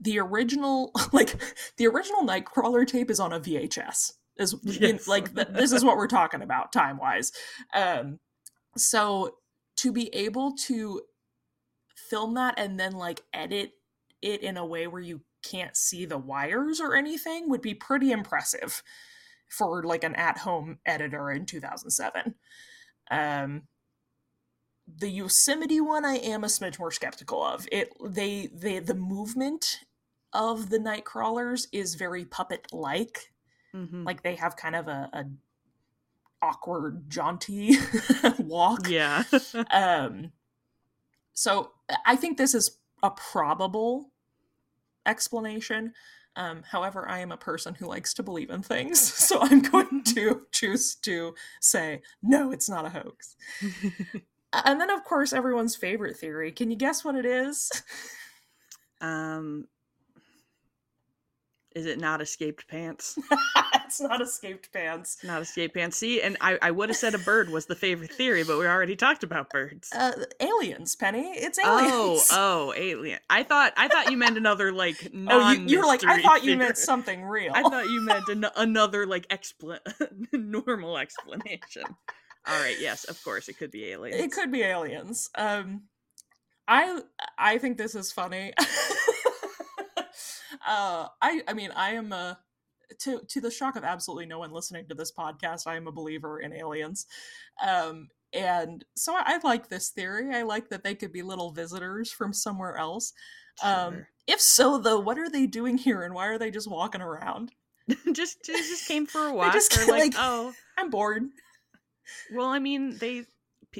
the 0.00 0.18
original, 0.18 0.92
like, 1.12 1.36
the 1.76 1.86
original 1.86 2.22
Nightcrawler 2.22 2.86
tape 2.86 3.10
is 3.10 3.20
on 3.20 3.32
a 3.32 3.40
VHS. 3.40 4.14
Is 4.38 4.54
Yes. 4.64 5.06
like 5.08 5.34
th- 5.34 5.48
this 5.48 5.72
is 5.72 5.84
what 5.84 5.96
we're 5.96 6.06
talking 6.08 6.42
about 6.42 6.72
time 6.72 6.98
wise. 6.98 7.32
Um, 7.74 8.18
so 8.76 9.36
to 9.76 9.92
be 9.92 10.14
able 10.14 10.54
to 10.56 11.02
film 12.10 12.34
that 12.34 12.54
and 12.58 12.78
then 12.78 12.92
like 12.92 13.22
edit 13.32 13.72
it 14.22 14.42
in 14.42 14.56
a 14.56 14.66
way 14.66 14.86
where 14.86 15.02
you 15.02 15.20
can't 15.42 15.76
see 15.76 16.04
the 16.04 16.18
wires 16.18 16.80
or 16.80 16.94
anything 16.94 17.48
would 17.50 17.60
be 17.62 17.74
pretty 17.74 18.10
impressive 18.12 18.82
for 19.48 19.82
like 19.82 20.04
an 20.04 20.14
at-home 20.14 20.78
editor 20.86 21.30
in 21.30 21.46
2007 21.46 22.34
um 23.10 23.62
the 24.98 25.08
yosemite 25.08 25.80
one 25.80 26.04
i 26.04 26.14
am 26.16 26.44
a 26.44 26.48
smidge 26.48 26.78
more 26.78 26.90
skeptical 26.90 27.42
of 27.42 27.66
it 27.72 27.90
they 28.04 28.48
they 28.52 28.78
the 28.78 28.94
movement 28.94 29.80
of 30.32 30.70
the 30.70 30.78
night 30.78 31.04
crawlers 31.04 31.68
is 31.72 31.94
very 31.94 32.24
puppet 32.24 32.66
like 32.72 33.32
Mm-hmm. 33.74 34.04
like 34.04 34.22
they 34.22 34.36
have 34.36 34.56
kind 34.56 34.76
of 34.76 34.86
a, 34.86 35.10
a 35.12 35.24
awkward 36.40 37.10
jaunty 37.10 37.76
walk 38.38 38.88
yeah. 38.88 39.24
um 39.72 40.30
so 41.32 41.72
i 42.06 42.14
think 42.14 42.38
this 42.38 42.54
is 42.54 42.78
a 43.02 43.10
probable 43.10 44.12
explanation 45.06 45.92
um 46.36 46.62
however 46.70 47.08
i 47.08 47.18
am 47.18 47.32
a 47.32 47.36
person 47.36 47.74
who 47.74 47.86
likes 47.86 48.14
to 48.14 48.22
believe 48.22 48.50
in 48.50 48.62
things 48.62 49.00
so 49.28 49.40
i'm 49.40 49.60
going 49.60 50.04
to 50.04 50.42
choose 50.52 50.94
to 50.94 51.34
say 51.60 52.00
no 52.22 52.52
it's 52.52 52.68
not 52.68 52.86
a 52.86 52.90
hoax 52.90 53.34
and 54.52 54.80
then 54.80 54.90
of 54.90 55.02
course 55.02 55.32
everyone's 55.32 55.74
favorite 55.74 56.16
theory 56.16 56.52
can 56.52 56.70
you 56.70 56.76
guess 56.76 57.04
what 57.04 57.16
it 57.16 57.26
is 57.26 57.72
um. 59.00 59.66
Is 61.74 61.86
it 61.86 61.98
not 61.98 62.20
escaped 62.20 62.68
pants? 62.68 63.18
it's 63.84 64.00
not 64.00 64.20
escaped 64.20 64.72
pants 64.72 65.18
Not 65.24 65.42
escaped 65.42 65.74
pants. 65.74 65.96
See, 65.96 66.22
and 66.22 66.36
I, 66.40 66.58
I 66.62 66.70
would 66.70 66.88
have 66.88 66.96
said 66.96 67.14
a 67.14 67.18
bird 67.18 67.50
was 67.50 67.66
the 67.66 67.74
favorite 67.74 68.12
theory, 68.12 68.44
but 68.44 68.58
we 68.58 68.66
already 68.66 68.94
talked 68.96 69.24
about 69.24 69.50
birds. 69.50 69.90
uh 69.92 70.12
aliens 70.40 70.94
penny 70.96 71.32
it's 71.34 71.58
Oh, 71.62 71.78
aliens 71.78 72.28
oh, 72.30 72.68
oh, 72.68 72.74
alien! 72.76 73.18
I 73.28 73.42
thought 73.42 73.72
I 73.76 73.88
thought 73.88 74.10
you 74.10 74.16
meant 74.16 74.36
another 74.36 74.70
like 74.72 74.96
oh 75.28 75.50
you, 75.52 75.64
you're 75.66 75.86
like 75.86 76.04
i 76.04 76.22
thought 76.22 76.44
you 76.44 76.56
meant 76.56 76.78
something 76.78 77.22
real 77.24 77.52
I 77.54 77.62
thought 77.62 77.86
you 77.86 78.00
meant 78.02 78.28
an- 78.28 78.46
another 78.56 79.06
like 79.06 79.28
expla- 79.28 79.80
normal 80.32 80.96
explanation. 80.98 81.84
All 82.46 82.60
right, 82.60 82.76
yes, 82.78 83.04
of 83.04 83.22
course, 83.24 83.48
it 83.48 83.56
could 83.58 83.70
be 83.70 83.86
aliens. 83.86 84.20
It 84.20 84.30
could 84.32 84.52
be 84.52 84.62
aliens. 84.62 85.30
Um, 85.34 85.84
I 86.68 87.00
I 87.38 87.58
think 87.58 87.78
this 87.78 87.94
is 87.94 88.12
funny. 88.12 88.52
Uh, 90.66 91.08
I 91.22 91.42
I 91.48 91.52
mean 91.54 91.70
I 91.74 91.92
am 91.92 92.12
a 92.12 92.38
to 93.00 93.20
to 93.28 93.40
the 93.40 93.50
shock 93.50 93.76
of 93.76 93.84
absolutely 93.84 94.26
no 94.26 94.38
one 94.38 94.52
listening 94.52 94.86
to 94.88 94.94
this 94.94 95.12
podcast. 95.12 95.66
I 95.66 95.76
am 95.76 95.86
a 95.86 95.92
believer 95.92 96.40
in 96.40 96.52
aliens, 96.52 97.06
um, 97.66 98.08
and 98.32 98.84
so 98.96 99.14
I, 99.14 99.22
I 99.26 99.38
like 99.42 99.68
this 99.68 99.90
theory. 99.90 100.34
I 100.34 100.42
like 100.42 100.68
that 100.70 100.84
they 100.84 100.94
could 100.94 101.12
be 101.12 101.22
little 101.22 101.50
visitors 101.52 102.10
from 102.10 102.32
somewhere 102.32 102.76
else. 102.76 103.12
Um, 103.62 104.06
if 104.26 104.40
so, 104.40 104.78
though, 104.78 104.98
what 104.98 105.18
are 105.18 105.30
they 105.30 105.46
doing 105.46 105.78
here, 105.78 106.02
and 106.02 106.14
why 106.14 106.26
are 106.26 106.38
they 106.38 106.50
just 106.50 106.70
walking 106.70 107.00
around? 107.00 107.52
just 108.12 108.44
just 108.44 108.88
came 108.88 109.06
for 109.06 109.26
a 109.26 109.32
walk. 109.34 109.52
just 109.52 109.74
They're 109.74 109.86
like, 109.88 110.02
like- 110.02 110.14
oh, 110.18 110.52
I'm 110.76 110.90
bored. 110.90 111.24
well, 112.34 112.48
I 112.48 112.58
mean, 112.58 112.96
they. 112.98 113.24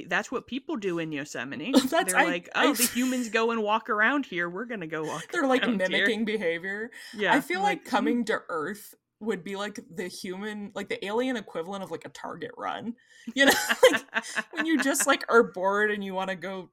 That's 0.03 0.31
what 0.31 0.45
people 0.47 0.75
do 0.75 0.99
in 0.99 1.11
Yosemite. 1.11 1.71
That's- 1.89 2.11
They're 2.11 2.19
I- 2.21 2.25
like, 2.25 2.49
I- 2.53 2.65
oh, 2.67 2.73
the 2.73 2.83
humans 2.93 3.29
go 3.29 3.51
and 3.51 3.63
walk 3.63 3.89
around 3.89 4.25
here. 4.25 4.49
We're 4.49 4.65
gonna 4.65 4.87
go 4.87 5.03
walk. 5.03 5.23
They're 5.31 5.47
like 5.47 5.63
around 5.63 5.79
here." 5.81 5.89
mimicking 5.89 6.25
behavior. 6.25 6.91
Yeah, 7.15 7.33
I 7.33 7.41
feel 7.41 7.61
like, 7.61 7.83
"Hmm, 7.83 7.89
coming 7.89 8.25
to 8.25 8.41
Earth 8.49 8.93
would 9.21 9.43
be 9.43 9.55
like 9.55 9.79
the 9.95 10.07
human, 10.09 10.71
like 10.75 10.89
the 10.89 11.03
alien 11.05 11.37
equivalent 11.37 11.83
of 11.83 11.89
like 11.89 12.03
a 12.05 12.09
Target 12.09 12.51
run. 12.57 12.93
You 13.33 13.45
know, 13.45 13.53
like 13.91 14.03
when 14.51 14.65
you 14.65 14.77
just 14.83 15.07
like 15.07 15.23
are 15.29 15.41
bored 15.43 15.89
and 15.89 16.03
you 16.03 16.13
want 16.13 16.29
to 16.29 16.35
go 16.35 16.69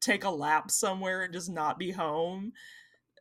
take 0.00 0.24
a 0.24 0.30
lap 0.30 0.70
somewhere 0.70 1.22
and 1.22 1.32
just 1.32 1.50
not 1.50 1.78
be 1.78 1.90
home. 1.90 2.52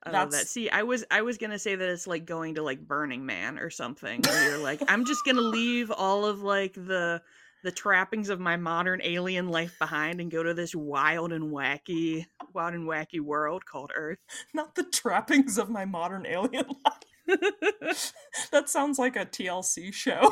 Oh, 0.05 0.11
that 0.11 0.29
That's- 0.29 0.49
see, 0.51 0.69
I 0.69 0.83
was 0.83 1.03
I 1.09 1.23
was 1.23 1.39
gonna 1.39 1.57
say 1.57 1.75
that 1.75 1.89
it's 1.89 2.05
like 2.05 2.25
going 2.25 2.55
to 2.55 2.61
like 2.61 2.79
Burning 2.87 3.25
Man 3.25 3.57
or 3.57 3.71
something. 3.71 4.21
Where 4.21 4.49
you're 4.49 4.59
like, 4.59 4.83
I'm 4.87 5.03
just 5.05 5.25
gonna 5.25 5.41
leave 5.41 5.89
all 5.89 6.25
of 6.25 6.43
like 6.43 6.73
the 6.73 7.23
the 7.65 7.71
trappings 7.71 8.29
of 8.29 8.39
my 8.39 8.55
modern 8.55 9.01
alien 9.03 9.49
life 9.49 9.75
behind 9.79 10.21
and 10.21 10.29
go 10.29 10.43
to 10.43 10.53
this 10.53 10.75
wild 10.75 11.33
and 11.33 11.51
wacky, 11.51 12.27
wild 12.53 12.75
and 12.75 12.87
wacky 12.87 13.19
world 13.19 13.65
called 13.65 13.91
Earth. 13.95 14.19
Not 14.53 14.75
the 14.75 14.83
trappings 14.83 15.57
of 15.57 15.67
my 15.67 15.83
modern 15.83 16.27
alien 16.27 16.67
life. 17.27 18.13
that 18.51 18.69
sounds 18.69 18.99
like 18.99 19.15
a 19.15 19.25
TLC 19.25 19.91
show. 19.91 20.31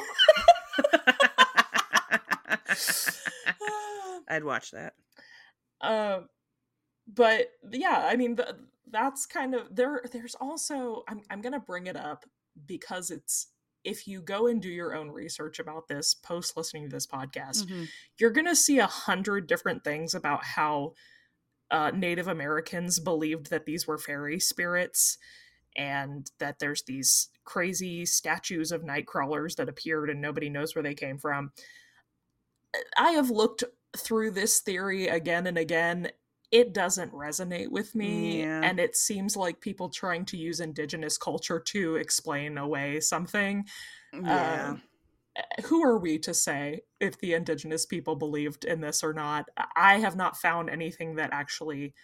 I'd 4.29 4.43
watch 4.43 4.69
that. 4.69 4.93
uh, 5.81 6.19
but 7.07 7.47
yeah, 7.71 8.07
I 8.07 8.15
mean, 8.15 8.35
th- 8.35 8.49
that's 8.91 9.25
kind 9.25 9.55
of 9.55 9.75
there. 9.75 10.03
There's 10.11 10.35
also 10.35 11.01
I'm 11.07 11.21
I'm 11.31 11.41
gonna 11.41 11.59
bring 11.59 11.87
it 11.87 11.95
up 11.95 12.25
because 12.67 13.09
it's 13.09 13.47
if 13.83 14.07
you 14.07 14.21
go 14.21 14.47
and 14.47 14.61
do 14.61 14.69
your 14.69 14.95
own 14.95 15.09
research 15.11 15.59
about 15.59 15.87
this 15.87 16.13
post 16.13 16.55
listening 16.57 16.83
to 16.83 16.89
this 16.89 17.07
podcast, 17.07 17.65
Mhm. 17.65 17.87
you're 18.17 18.31
gonna 18.31 18.55
see 18.55 18.79
a 18.79 18.87
hundred 18.87 19.47
different 19.47 19.83
things 19.83 20.13
about 20.15 20.43
how 20.43 20.93
uh, 21.71 21.89
Native 21.91 22.27
Americans 22.27 22.99
believed 22.99 23.49
that 23.49 23.65
these 23.65 23.87
were 23.87 23.97
fairy 23.97 24.39
spirits, 24.39 25.17
and 25.75 26.29
that 26.37 26.59
there's 26.59 26.83
these 26.83 27.29
crazy 27.45 28.05
statues 28.05 28.71
of 28.71 28.83
night 28.83 29.07
crawlers 29.07 29.55
that 29.55 29.67
appeared 29.69 30.09
and 30.09 30.21
nobody 30.21 30.49
knows 30.49 30.75
where 30.75 30.83
they 30.83 30.93
came 30.93 31.17
from. 31.17 31.51
I 32.97 33.11
have 33.11 33.29
looked 33.29 33.63
through 33.97 34.31
this 34.31 34.59
theory 34.59 35.07
again 35.07 35.47
and 35.47 35.57
again. 35.57 36.11
It 36.53 36.71
doesn't 36.71 37.11
resonate 37.11 37.69
with 37.69 37.95
me, 37.95 38.43
Yeah. 38.43 38.61
and 38.63 38.79
it 38.79 38.95
seems 38.95 39.35
like 39.35 39.59
people 39.59 39.89
trying 39.89 40.23
to 40.25 40.37
use 40.37 40.59
indigenous 40.59 41.17
culture 41.17 41.59
to 41.59 41.95
explain 41.95 42.59
away 42.59 42.99
something. 42.99 43.65
Yeah. 44.13 44.69
Um, 44.69 44.83
who 45.65 45.83
are 45.83 45.97
we 45.97 46.19
to 46.19 46.31
say 46.31 46.81
if 46.99 47.17
the 47.17 47.33
indigenous 47.33 47.87
people 47.87 48.15
believed 48.15 48.65
in 48.65 48.81
this 48.81 49.03
or 49.03 49.13
not? 49.13 49.49
I 49.75 49.97
have 49.97 50.15
not 50.15 50.37
found 50.37 50.69
anything 50.69 51.15
that 51.15 51.31
actually 51.33 51.95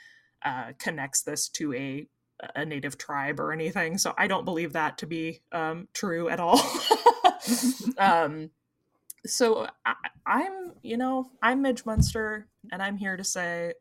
uh, 0.44 0.72
connects 0.80 1.22
this 1.22 1.48
to 1.50 1.74
a 1.76 2.08
a 2.56 2.66
native 2.66 2.98
tribe 2.98 3.40
or 3.40 3.52
anything, 3.52 4.00
so 4.00 4.16
I 4.18 4.26
don't 4.26 4.46
believe 4.46 4.74
that 4.74 4.98
to 5.00 5.06
be 5.06 5.42
um, 5.52 5.90
true 5.94 6.28
at 6.30 6.40
all. 6.40 6.60
um, 8.00 8.50
so 9.28 9.68
I, 9.86 9.94
I'm, 10.26 10.72
you 10.82 10.98
know, 10.98 11.30
I'm 11.44 11.62
Midge 11.62 11.86
Munster, 11.86 12.48
and 12.72 12.82
I'm 12.82 12.98
here 12.98 13.18
to 13.18 13.24
say 13.24 13.74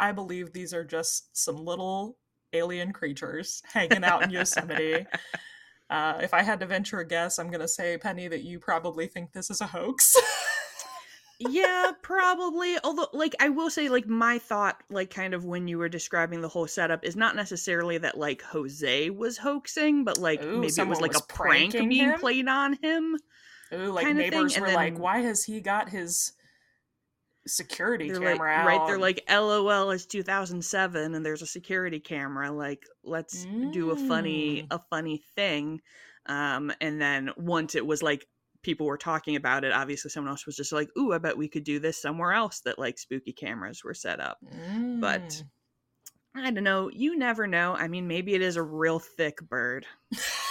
I 0.00 0.12
believe 0.12 0.52
these 0.52 0.74
are 0.74 0.84
just 0.84 1.36
some 1.36 1.64
little 1.64 2.16
alien 2.52 2.92
creatures 2.92 3.62
hanging 3.72 4.04
out 4.04 4.22
in 4.22 4.30
Yosemite. 4.30 5.06
Uh, 5.90 6.18
if 6.20 6.34
I 6.34 6.42
had 6.42 6.60
to 6.60 6.66
venture 6.66 6.98
a 6.98 7.08
guess, 7.08 7.38
I'm 7.38 7.48
going 7.48 7.62
to 7.62 7.66
say, 7.66 7.96
Penny, 7.96 8.28
that 8.28 8.42
you 8.42 8.58
probably 8.58 9.06
think 9.06 9.32
this 9.32 9.48
is 9.48 9.62
a 9.62 9.66
hoax. 9.66 10.14
yeah, 11.38 11.92
probably. 12.02 12.76
Although, 12.84 13.08
like, 13.14 13.34
I 13.40 13.48
will 13.48 13.70
say, 13.70 13.88
like, 13.88 14.06
my 14.06 14.38
thought, 14.38 14.82
like, 14.90 15.08
kind 15.08 15.32
of 15.32 15.46
when 15.46 15.66
you 15.66 15.78
were 15.78 15.88
describing 15.88 16.42
the 16.42 16.48
whole 16.48 16.66
setup, 16.66 17.06
is 17.06 17.16
not 17.16 17.36
necessarily 17.36 17.96
that, 17.96 18.18
like, 18.18 18.42
Jose 18.42 19.08
was 19.08 19.38
hoaxing, 19.38 20.04
but, 20.04 20.18
like, 20.18 20.42
Ooh, 20.42 20.60
maybe 20.60 20.74
it 20.76 20.86
was, 20.86 21.00
like, 21.00 21.14
was 21.14 21.22
a 21.22 21.32
prank 21.32 21.72
being 21.72 21.90
him? 21.90 22.20
played 22.20 22.48
on 22.48 22.74
him. 22.82 23.16
Ooh, 23.72 23.92
like 23.92 24.14
neighbors 24.14 24.58
were 24.58 24.72
like, 24.72 24.98
why 24.98 25.20
has 25.20 25.44
he 25.44 25.60
got 25.60 25.88
his 25.88 26.32
security 27.46 28.10
They're 28.10 28.20
camera 28.20 28.64
like, 28.64 28.66
right? 28.66 28.86
They're 28.86 28.98
like, 28.98 29.22
LOL, 29.30 29.90
it's 29.90 30.06
2007, 30.06 31.14
and 31.14 31.24
there's 31.24 31.42
a 31.42 31.46
security 31.46 32.00
camera. 32.00 32.50
Like, 32.50 32.84
let's 33.04 33.44
do 33.72 33.90
a 33.90 33.96
funny, 33.96 34.62
Mm. 34.62 34.66
a 34.70 34.80
funny 34.90 35.22
thing. 35.34 35.80
Um, 36.26 36.72
and 36.80 37.00
then 37.00 37.30
once 37.36 37.74
it 37.74 37.86
was 37.86 38.02
like 38.02 38.26
people 38.62 38.86
were 38.86 38.98
talking 38.98 39.36
about 39.36 39.64
it, 39.64 39.72
obviously 39.72 40.10
someone 40.10 40.30
else 40.30 40.44
was 40.44 40.56
just 40.56 40.72
like, 40.72 40.88
"Ooh, 40.98 41.12
I 41.12 41.18
bet 41.18 41.38
we 41.38 41.48
could 41.48 41.64
do 41.64 41.78
this 41.78 42.02
somewhere 42.02 42.32
else." 42.32 42.60
That 42.60 42.78
like 42.78 42.98
spooky 42.98 43.32
cameras 43.32 43.82
were 43.84 43.94
set 43.94 44.20
up. 44.20 44.38
but- 45.00 45.22
Mm. 45.28 45.44
I 46.34 46.50
don't 46.50 46.62
know. 46.62 46.88
You 46.92 47.16
never 47.16 47.46
know. 47.46 47.74
I 47.74 47.88
mean, 47.88 48.06
maybe 48.06 48.34
it 48.34 48.42
is 48.42 48.56
a 48.56 48.62
real 48.62 48.98
thick 49.00 49.38
bird. 49.40 49.86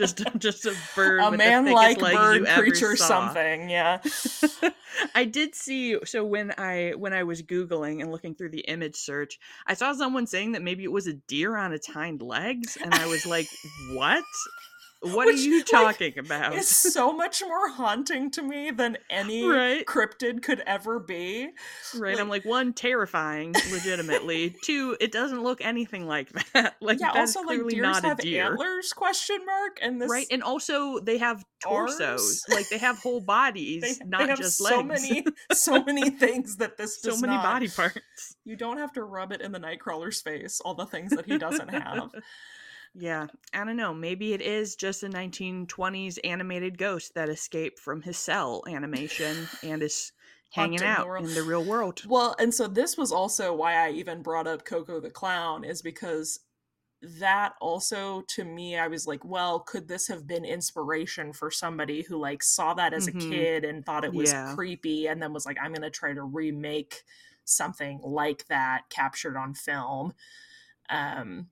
Just, 0.00 0.22
just 0.38 0.64
a 0.64 0.74
bird. 0.96 1.20
a 1.20 1.30
man 1.30 1.70
like 1.70 2.00
bird 2.00 2.46
creature 2.46 2.96
something, 2.96 3.68
yeah. 3.68 3.98
I 5.14 5.26
did 5.26 5.54
see 5.54 5.98
so 6.06 6.24
when 6.24 6.54
I 6.56 6.94
when 6.96 7.12
I 7.12 7.24
was 7.24 7.42
googling 7.42 8.00
and 8.00 8.10
looking 8.10 8.34
through 8.34 8.48
the 8.48 8.60
image 8.60 8.96
search, 8.96 9.38
I 9.66 9.74
saw 9.74 9.92
someone 9.92 10.26
saying 10.26 10.52
that 10.52 10.62
maybe 10.62 10.84
it 10.84 10.92
was 10.92 11.06
a 11.06 11.12
deer 11.12 11.54
on 11.54 11.74
its 11.74 11.86
hind 11.86 12.22
legs 12.22 12.78
and 12.82 12.94
I 12.94 13.08
was 13.08 13.26
like, 13.26 13.46
"What? 13.92 14.24
What 15.02 15.26
Which, 15.26 15.36
are 15.36 15.38
you 15.38 15.58
like, 15.58 15.66
talking 15.66 16.18
about?" 16.18 16.54
It's 16.54 16.68
so 16.92 17.12
much 17.12 17.42
more 17.42 17.68
haunting 17.70 18.30
to 18.32 18.42
me 18.42 18.70
than 18.70 18.98
any 19.08 19.44
right? 19.48 19.84
cryptid 19.86 20.42
could 20.42 20.62
ever 20.66 20.98
be. 20.98 21.48
Right. 21.96 22.18
I'm 22.18 22.28
like- 22.28 22.40
like, 22.44 22.44
one, 22.50 22.72
terrifying, 22.72 23.54
legitimately. 23.72 24.50
Two, 24.62 24.96
it 25.00 25.10
doesn't 25.12 25.42
look 25.42 25.60
anything 25.64 26.06
like 26.06 26.30
that. 26.52 26.76
Like 26.82 26.98
yeah, 27.00 27.10
that's 27.12 27.36
also 27.36 27.46
like 27.46 27.58
clearly 27.58 27.74
deers 27.74 27.82
not 27.96 28.04
a 28.04 28.08
have 28.08 28.18
deer. 28.18 28.46
antlers 28.52 28.92
question 28.92 29.38
mark 29.44 29.78
and 29.82 30.00
this 30.00 30.10
Right, 30.10 30.26
and 30.30 30.42
also 30.42 30.98
they 31.00 31.18
have 31.18 31.44
torsos, 31.62 32.00
arms. 32.00 32.44
like 32.48 32.68
they 32.70 32.78
have 32.78 32.98
whole 32.98 33.20
bodies, 33.20 33.82
they, 33.98 34.06
not 34.06 34.26
they 34.26 34.34
just 34.34 34.56
so 34.58 34.80
legs. 34.80 35.02
many 35.02 35.24
so 35.52 35.82
many 35.82 36.08
things 36.10 36.56
that 36.56 36.76
this 36.78 37.00
so 37.02 37.16
many 37.18 37.34
not. 37.34 37.42
body 37.44 37.68
parts. 37.68 38.36
You 38.44 38.56
don't 38.56 38.78
have 38.78 38.92
to 38.94 39.02
rub 39.02 39.32
it 39.32 39.40
in 39.42 39.52
the 39.52 39.60
Nightcrawler's 39.60 40.20
face, 40.22 40.60
all 40.64 40.74
the 40.74 40.86
things 40.86 41.10
that 41.12 41.26
he 41.26 41.36
doesn't 41.38 41.68
have. 41.68 42.10
Yeah, 42.94 43.28
I 43.52 43.64
don't 43.64 43.76
know. 43.76 43.92
Maybe 43.94 44.32
it 44.32 44.40
is 44.40 44.76
just 44.76 45.02
a 45.02 45.08
1920s 45.08 46.18
animated 46.18 46.78
ghost 46.78 47.14
that 47.14 47.28
escaped 47.28 47.80
from 47.80 48.02
his 48.02 48.16
cell 48.16 48.62
animation 48.68 49.50
and 49.62 49.82
is 49.82 50.12
hanging 50.50 50.82
Haunting 50.82 50.94
the 50.96 51.04
out 51.04 51.10
in 51.18 51.34
the 51.34 51.42
real 51.42 51.64
world. 51.64 52.06
Well, 52.06 52.36
and 52.38 52.54
so 52.54 52.66
this 52.68 52.96
was 52.96 53.12
also 53.12 53.54
why 53.54 53.74
I 53.74 53.90
even 53.92 54.22
brought 54.22 54.46
up 54.46 54.64
Koko 54.64 55.00
the 55.00 55.10
Clown, 55.10 55.64
is 55.64 55.82
because 55.82 56.40
that 57.02 57.54
also 57.60 58.22
to 58.22 58.44
me, 58.44 58.78
I 58.78 58.88
was 58.88 59.06
like, 59.06 59.24
well, 59.24 59.60
could 59.60 59.88
this 59.88 60.08
have 60.08 60.26
been 60.26 60.44
inspiration 60.44 61.32
for 61.32 61.50
somebody 61.50 62.02
who 62.02 62.18
like 62.18 62.42
saw 62.42 62.74
that 62.74 62.94
as 62.94 63.06
Mhm. 63.06 63.08
a 63.08 63.12
kid 63.12 63.64
and 63.64 63.84
thought 63.86 64.04
it 64.04 64.14
was 64.14 64.32
Yeah. 64.32 64.56
creepy 64.56 65.08
and 65.08 65.22
then 65.22 65.32
was 65.32 65.46
like, 65.46 65.58
I'm 65.62 65.72
gonna 65.74 65.90
try 65.90 66.14
to 66.14 66.22
remake 66.24 67.04
something 67.44 68.00
like 68.02 68.46
that 68.48 68.90
captured 68.90 69.36
on 69.38 69.54
film. 69.54 70.14
Um 70.90 71.50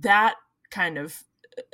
that 0.00 0.36
kind 0.70 0.98
of 0.98 1.22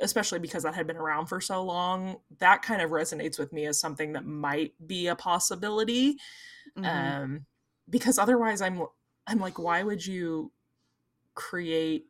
especially 0.01 0.39
because 0.39 0.63
that 0.63 0.73
had 0.73 0.87
been 0.87 0.97
around 0.97 1.27
for 1.27 1.39
so 1.39 1.63
long, 1.63 2.17
that 2.39 2.63
kind 2.63 2.81
of 2.81 2.89
resonates 2.89 3.37
with 3.37 3.53
me 3.53 3.67
as 3.67 3.79
something 3.79 4.13
that 4.13 4.25
might 4.25 4.73
be 4.85 5.07
a 5.07 5.15
possibility. 5.15 6.17
Mhm. 6.77 6.85
um 6.85 7.45
because 7.87 8.17
otherwise 8.17 8.61
i'm 8.61 8.85
i'm 9.27 9.39
like 9.39 9.59
why 9.59 9.83
would 9.83 10.05
you 10.05 10.51
create 11.35 12.07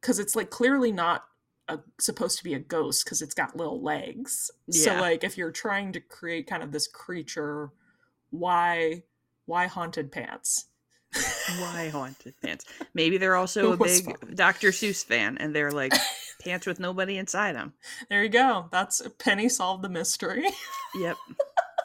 because 0.00 0.18
it's 0.18 0.34
like 0.34 0.50
clearly 0.50 0.90
not 0.92 1.24
a, 1.68 1.78
supposed 2.00 2.38
to 2.38 2.44
be 2.44 2.54
a 2.54 2.58
ghost 2.58 3.04
because 3.04 3.20
it's 3.22 3.34
got 3.34 3.56
little 3.56 3.82
legs. 3.82 4.50
So 4.70 4.94
like 5.00 5.22
if 5.22 5.36
you're 5.36 5.52
trying 5.52 5.92
to 5.92 6.00
create 6.00 6.46
kind 6.46 6.62
of 6.62 6.72
this 6.72 6.86
creature 6.86 7.70
why 8.30 9.02
why 9.46 9.66
haunted 9.66 10.10
pants 10.10 10.66
Why 11.58 11.88
haunted 11.92 12.34
pants? 12.42 12.64
Maybe 12.94 13.18
they're 13.18 13.36
also 13.36 13.72
a 13.72 13.76
big 13.76 14.04
fun. 14.04 14.34
Dr. 14.34 14.68
Seuss 14.70 15.04
fan 15.04 15.38
and 15.38 15.54
they're 15.54 15.70
like 15.72 15.92
pants 16.44 16.66
with 16.66 16.78
nobody 16.80 17.16
inside 17.18 17.54
them. 17.56 17.72
there 18.08 18.22
you 18.22 18.28
go 18.28 18.66
that's 18.70 19.02
penny 19.18 19.48
solved 19.48 19.82
the 19.82 19.88
mystery 19.88 20.44
Yep. 20.94 21.16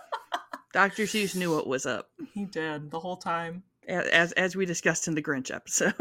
Dr. 0.73 1.03
Seuss 1.03 1.35
knew 1.35 1.53
what 1.55 1.67
was 1.67 1.85
up, 1.85 2.09
he 2.33 2.45
did 2.45 2.89
the 2.89 2.99
whole 2.99 3.17
time 3.17 3.63
as 3.87 4.31
as 4.33 4.55
we 4.55 4.65
discussed 4.65 5.07
in 5.07 5.13
the 5.15 5.21
Grinch 5.21 5.53
episode. 5.53 5.93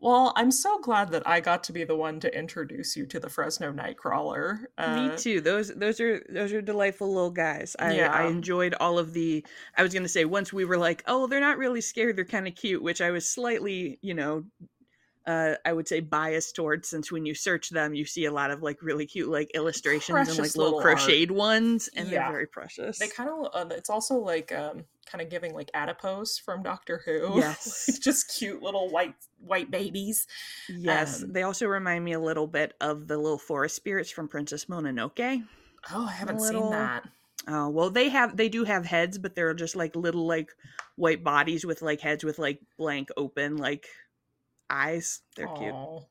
Well, 0.00 0.32
I'm 0.34 0.50
so 0.50 0.78
glad 0.78 1.10
that 1.10 1.26
I 1.26 1.40
got 1.40 1.62
to 1.64 1.72
be 1.72 1.84
the 1.84 1.94
one 1.94 2.20
to 2.20 2.38
introduce 2.38 2.96
you 2.96 3.04
to 3.06 3.20
the 3.20 3.28
Fresno 3.28 3.70
Nightcrawler. 3.70 4.64
Uh, 4.78 5.08
Me 5.08 5.16
too. 5.16 5.42
Those 5.42 5.68
those 5.68 6.00
are 6.00 6.24
those 6.30 6.54
are 6.54 6.62
delightful 6.62 7.12
little 7.12 7.30
guys. 7.30 7.76
I, 7.78 7.96
yeah. 7.96 8.10
I 8.10 8.26
enjoyed 8.26 8.74
all 8.80 8.98
of 8.98 9.12
the. 9.12 9.44
I 9.76 9.82
was 9.82 9.92
gonna 9.92 10.08
say 10.08 10.24
once 10.24 10.54
we 10.54 10.64
were 10.64 10.78
like, 10.78 11.04
oh, 11.06 11.26
they're 11.26 11.38
not 11.38 11.58
really 11.58 11.82
scared. 11.82 12.16
They're 12.16 12.24
kind 12.24 12.48
of 12.48 12.54
cute, 12.54 12.82
which 12.82 13.02
I 13.02 13.10
was 13.10 13.28
slightly, 13.28 13.98
you 14.00 14.14
know, 14.14 14.44
uh, 15.26 15.54
I 15.64 15.72
would 15.72 15.86
say 15.86 16.00
biased 16.00 16.56
towards 16.56 16.88
since 16.88 17.12
when 17.12 17.26
you 17.26 17.34
search 17.34 17.70
them, 17.70 17.94
you 17.94 18.04
see 18.04 18.24
a 18.24 18.32
lot 18.32 18.50
of 18.50 18.62
like 18.62 18.82
really 18.82 19.06
cute 19.06 19.28
like 19.28 19.50
illustrations 19.54 20.14
precious 20.14 20.38
and 20.38 20.46
like 20.46 20.56
little, 20.56 20.78
little 20.78 20.80
crocheted 20.80 21.30
art. 21.30 21.38
ones, 21.38 21.88
and 21.94 22.08
yeah. 22.08 22.22
they're 22.22 22.32
very 22.32 22.46
precious. 22.46 22.98
They 22.98 23.08
kind 23.08 23.28
of 23.28 23.46
uh, 23.52 23.74
it's 23.74 23.90
also 23.90 24.14
like 24.16 24.50
um, 24.52 24.84
kind 25.06 25.20
of 25.20 25.28
giving 25.28 25.54
like 25.54 25.70
adipose 25.74 26.38
from 26.38 26.62
Doctor 26.62 27.02
Who. 27.04 27.36
Yes, 27.40 27.98
just 28.02 28.34
cute 28.38 28.62
little 28.62 28.90
white 28.90 29.14
white 29.38 29.70
babies. 29.70 30.26
Yes, 30.68 31.22
um, 31.22 31.32
they 31.32 31.42
also 31.42 31.66
remind 31.66 32.04
me 32.04 32.12
a 32.12 32.20
little 32.20 32.46
bit 32.46 32.74
of 32.80 33.06
the 33.06 33.18
little 33.18 33.38
forest 33.38 33.76
spirits 33.76 34.10
from 34.10 34.26
Princess 34.26 34.66
Mononoke. 34.66 35.42
Oh, 35.92 36.06
I 36.06 36.12
haven't 36.12 36.38
little... 36.38 36.62
seen 36.62 36.70
that. 36.70 37.08
Oh 37.46 37.68
well, 37.68 37.90
they 37.90 38.08
have 38.08 38.36
they 38.36 38.48
do 38.48 38.64
have 38.64 38.86
heads, 38.86 39.18
but 39.18 39.34
they're 39.34 39.54
just 39.54 39.76
like 39.76 39.96
little 39.96 40.26
like 40.26 40.50
white 40.96 41.24
bodies 41.24 41.64
with 41.64 41.82
like 41.82 42.00
heads 42.00 42.24
with 42.24 42.38
like 42.38 42.60
blank 42.76 43.08
open 43.16 43.56
like 43.56 43.86
eyes. 44.70 45.20
They're 45.36 45.48
Aww. 45.48 45.58
cute. 45.58 46.04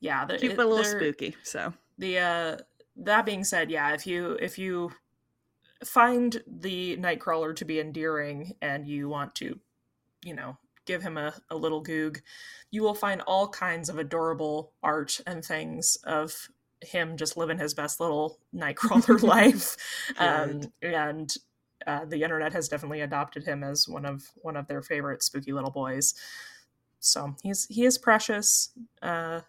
Yeah, 0.00 0.24
they're 0.24 0.38
cute 0.38 0.56
but 0.56 0.66
a 0.66 0.68
little 0.68 0.84
spooky. 0.84 1.36
So 1.42 1.72
the 1.98 2.18
uh 2.18 2.56
that 2.96 3.24
being 3.24 3.44
said, 3.44 3.70
yeah, 3.70 3.92
if 3.94 4.06
you 4.06 4.36
if 4.40 4.58
you 4.58 4.92
find 5.84 6.42
the 6.46 6.96
Nightcrawler 6.96 7.54
to 7.56 7.64
be 7.64 7.80
endearing 7.80 8.54
and 8.60 8.86
you 8.86 9.08
want 9.08 9.34
to, 9.36 9.58
you 10.24 10.34
know, 10.34 10.56
give 10.86 11.02
him 11.02 11.16
a, 11.16 11.34
a 11.50 11.56
little 11.56 11.80
goog, 11.80 12.20
you 12.70 12.82
will 12.82 12.94
find 12.94 13.20
all 13.22 13.48
kinds 13.48 13.88
of 13.88 13.98
adorable 13.98 14.72
art 14.82 15.20
and 15.26 15.44
things 15.44 15.96
of 16.04 16.48
him 16.80 17.16
just 17.16 17.36
living 17.36 17.58
his 17.58 17.74
best 17.74 18.00
little 18.00 18.38
Nightcrawler 18.54 19.22
life. 19.22 19.76
Um, 20.18 20.62
and 20.82 21.34
uh, 21.86 22.04
the 22.04 22.22
internet 22.22 22.52
has 22.52 22.68
definitely 22.68 23.00
adopted 23.00 23.44
him 23.44 23.64
as 23.64 23.88
one 23.88 24.04
of 24.04 24.22
one 24.36 24.56
of 24.56 24.66
their 24.68 24.82
favorite 24.82 25.22
spooky 25.22 25.52
little 25.52 25.70
boys. 25.70 26.14
So 27.02 27.34
he's 27.42 27.66
he 27.66 27.84
is 27.84 27.98
precious. 27.98 28.70
Uh, 29.02 29.40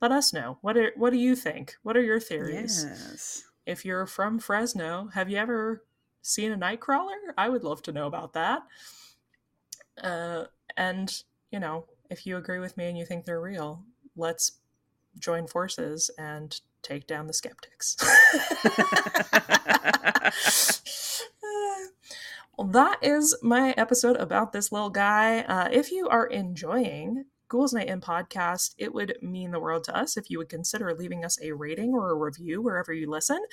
let 0.00 0.12
us 0.12 0.32
know 0.32 0.58
what 0.60 0.76
are 0.76 0.92
what 0.96 1.10
do 1.10 1.18
you 1.18 1.34
think? 1.34 1.74
What 1.82 1.96
are 1.96 2.02
your 2.02 2.20
theories? 2.20 2.86
Yes. 2.88 3.44
If 3.66 3.84
you're 3.84 4.06
from 4.06 4.38
Fresno, 4.38 5.08
have 5.12 5.28
you 5.28 5.36
ever 5.36 5.84
seen 6.22 6.52
a 6.52 6.56
nightcrawler? 6.56 7.32
I 7.36 7.48
would 7.48 7.64
love 7.64 7.82
to 7.82 7.92
know 7.92 8.06
about 8.06 8.34
that. 8.34 8.62
Uh, 10.00 10.44
and 10.76 11.22
you 11.50 11.58
know, 11.58 11.86
if 12.08 12.24
you 12.24 12.36
agree 12.36 12.60
with 12.60 12.76
me 12.76 12.86
and 12.86 12.96
you 12.96 13.04
think 13.04 13.24
they're 13.24 13.40
real, 13.40 13.82
let's 14.14 14.52
join 15.18 15.48
forces 15.48 16.08
and 16.18 16.60
take 16.82 17.08
down 17.08 17.26
the 17.26 17.32
skeptics. 17.32 17.96
Well, 22.56 22.68
that 22.68 23.00
is 23.02 23.36
my 23.42 23.74
episode 23.76 24.16
about 24.16 24.52
this 24.52 24.72
little 24.72 24.88
guy. 24.88 25.40
Uh, 25.40 25.68
if 25.70 25.92
you 25.92 26.08
are 26.08 26.26
enjoying 26.26 27.26
Ghouls 27.48 27.74
Night 27.74 27.88
In 27.88 28.00
podcast, 28.00 28.74
it 28.78 28.94
would 28.94 29.18
mean 29.20 29.50
the 29.50 29.60
world 29.60 29.84
to 29.84 29.96
us 29.96 30.16
if 30.16 30.30
you 30.30 30.38
would 30.38 30.48
consider 30.48 30.94
leaving 30.94 31.22
us 31.22 31.38
a 31.42 31.52
rating 31.52 31.92
or 31.92 32.10
a 32.10 32.14
review 32.14 32.62
wherever 32.62 32.94
you 32.94 33.10
listen. 33.10 33.44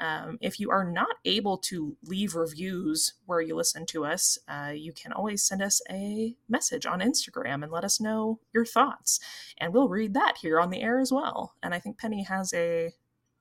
Um, 0.00 0.36
if 0.40 0.58
you 0.58 0.68
are 0.72 0.84
not 0.84 1.14
able 1.24 1.58
to 1.58 1.96
leave 2.02 2.34
reviews 2.34 3.14
where 3.24 3.40
you 3.40 3.54
listen 3.54 3.86
to 3.86 4.04
us, 4.04 4.36
uh, 4.48 4.72
you 4.74 4.92
can 4.92 5.12
always 5.12 5.44
send 5.44 5.62
us 5.62 5.80
a 5.88 6.34
message 6.48 6.86
on 6.86 6.98
Instagram 6.98 7.62
and 7.62 7.70
let 7.70 7.84
us 7.84 8.00
know 8.00 8.40
your 8.52 8.66
thoughts, 8.66 9.20
and 9.58 9.72
we'll 9.72 9.88
read 9.88 10.12
that 10.14 10.38
here 10.42 10.58
on 10.58 10.70
the 10.70 10.82
air 10.82 10.98
as 10.98 11.12
well. 11.12 11.54
And 11.62 11.72
I 11.72 11.78
think 11.78 11.98
Penny 11.98 12.24
has 12.24 12.52
a 12.52 12.90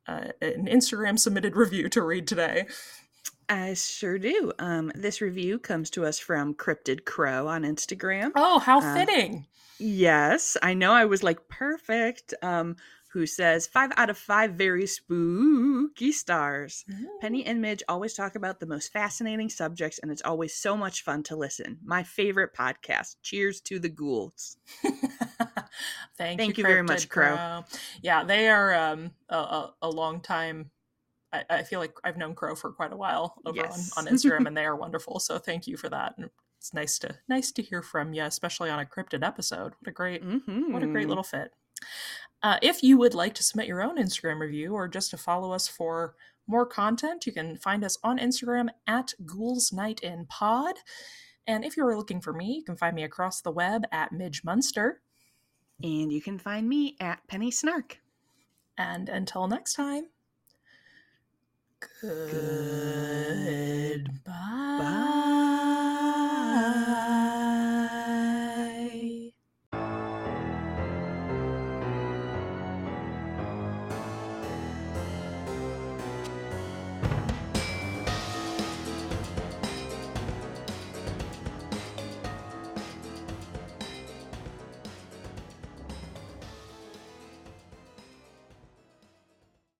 uh, 0.07 0.31
an 0.41 0.67
Instagram 0.67 1.17
submitted 1.17 1.55
review 1.55 1.89
to 1.89 2.01
read 2.03 2.27
today. 2.27 2.67
I 3.49 3.73
sure 3.73 4.19
do. 4.19 4.53
Um, 4.59 4.91
this 4.95 5.21
review 5.21 5.59
comes 5.59 5.89
to 5.91 6.05
us 6.05 6.19
from 6.19 6.53
Cryptid 6.53 7.05
Crow 7.05 7.47
on 7.47 7.63
Instagram. 7.63 8.31
Oh, 8.35 8.59
how 8.59 8.79
uh, 8.79 8.93
fitting. 8.93 9.47
Yes, 9.79 10.55
I 10.62 10.73
know. 10.75 10.91
I 10.91 11.05
was 11.05 11.23
like, 11.23 11.47
perfect. 11.49 12.33
Um, 12.41 12.75
who 13.12 13.25
says 13.25 13.65
five 13.65 13.91
out 13.97 14.09
of 14.09 14.17
five 14.17 14.53
very 14.53 14.85
spooky 14.85 16.12
stars. 16.12 16.85
Mm. 16.89 17.05
Penny 17.21 17.45
and 17.45 17.59
Midge 17.59 17.81
always 17.89 18.13
talk 18.13 18.35
about 18.35 18.59
the 18.59 18.67
most 18.67 18.93
fascinating 18.93 19.49
subjects, 19.49 19.99
and 19.99 20.12
it's 20.12 20.21
always 20.23 20.53
so 20.53 20.77
much 20.77 21.03
fun 21.03 21.23
to 21.23 21.35
listen. 21.35 21.79
My 21.83 22.03
favorite 22.03 22.53
podcast. 22.53 23.15
Cheers 23.23 23.62
to 23.62 23.79
the 23.79 23.89
ghouls. 23.89 24.57
Thank, 24.83 24.99
Thank 26.38 26.57
you, 26.57 26.63
you 26.63 26.67
very 26.67 26.83
much, 26.83 27.09
Crow. 27.09 27.35
Crow. 27.35 27.63
Yeah, 28.01 28.23
they 28.23 28.47
are 28.47 28.75
um, 28.75 29.12
a, 29.27 29.38
a, 29.38 29.73
a 29.81 29.89
long 29.89 30.21
time 30.21 30.69
I, 31.31 31.43
I, 31.49 31.63
feel 31.63 31.79
like 31.79 31.93
I've 32.03 32.17
known 32.17 32.33
Crow 32.33 32.55
for 32.55 32.71
quite 32.71 32.91
a 32.91 32.97
while 32.97 33.35
over 33.45 33.57
yes. 33.57 33.91
on, 33.97 34.07
on 34.07 34.13
Instagram, 34.13 34.47
and 34.47 34.57
they 34.57 34.65
are 34.65 34.75
wonderful. 34.75 35.19
So 35.19 35.37
thank 35.37 35.67
you 35.67 35.77
for 35.77 35.89
that. 35.89 36.15
And 36.17 36.29
it's 36.57 36.73
nice 36.73 36.99
to 36.99 37.15
nice 37.27 37.51
to 37.53 37.61
hear 37.61 37.81
from 37.81 38.13
you, 38.13 38.23
especially 38.23 38.69
on 38.69 38.79
a 38.79 38.85
cryptid 38.85 39.25
episode. 39.25 39.73
What 39.79 39.87
a 39.87 39.91
great 39.91 40.23
mm-hmm. 40.23 40.73
what 40.73 40.83
a 40.83 40.87
great 40.87 41.03
mm-hmm. 41.03 41.09
little 41.09 41.23
fit. 41.23 41.53
Uh, 42.41 42.57
if 42.61 42.83
you 42.83 42.97
would 42.97 43.13
like 43.13 43.33
to 43.35 43.43
submit 43.43 43.67
your 43.67 43.81
own 43.81 43.97
Instagram 43.97 44.39
review 44.39 44.73
or 44.73 44.87
just 44.87 45.11
to 45.11 45.17
follow 45.17 45.51
us 45.51 45.67
for 45.67 46.15
more 46.47 46.65
content, 46.65 47.25
you 47.25 47.31
can 47.31 47.57
find 47.57 47.83
us 47.83 47.97
on 48.03 48.17
Instagram 48.17 48.69
at 48.87 49.13
Ghouls 49.25 49.71
Night 49.71 49.99
in 50.01 50.25
Pod. 50.25 50.75
And 51.45 51.65
if 51.65 51.75
you're 51.75 51.95
looking 51.95 52.21
for 52.21 52.33
me, 52.33 52.55
you 52.55 52.63
can 52.63 52.77
find 52.77 52.95
me 52.95 53.03
across 53.03 53.41
the 53.41 53.51
web 53.51 53.83
at 53.91 54.11
Midge 54.11 54.43
Munster. 54.43 55.01
And 55.81 56.11
you 56.11 56.21
can 56.21 56.39
find 56.39 56.67
me 56.67 56.95
at 56.99 57.27
Penny 57.27 57.51
Snark. 57.51 57.99
And 58.77 59.09
until 59.09 59.47
next 59.47 59.73
time. 59.73 60.05
Goodbye. 62.27 64.03
Bye. 64.77 65.78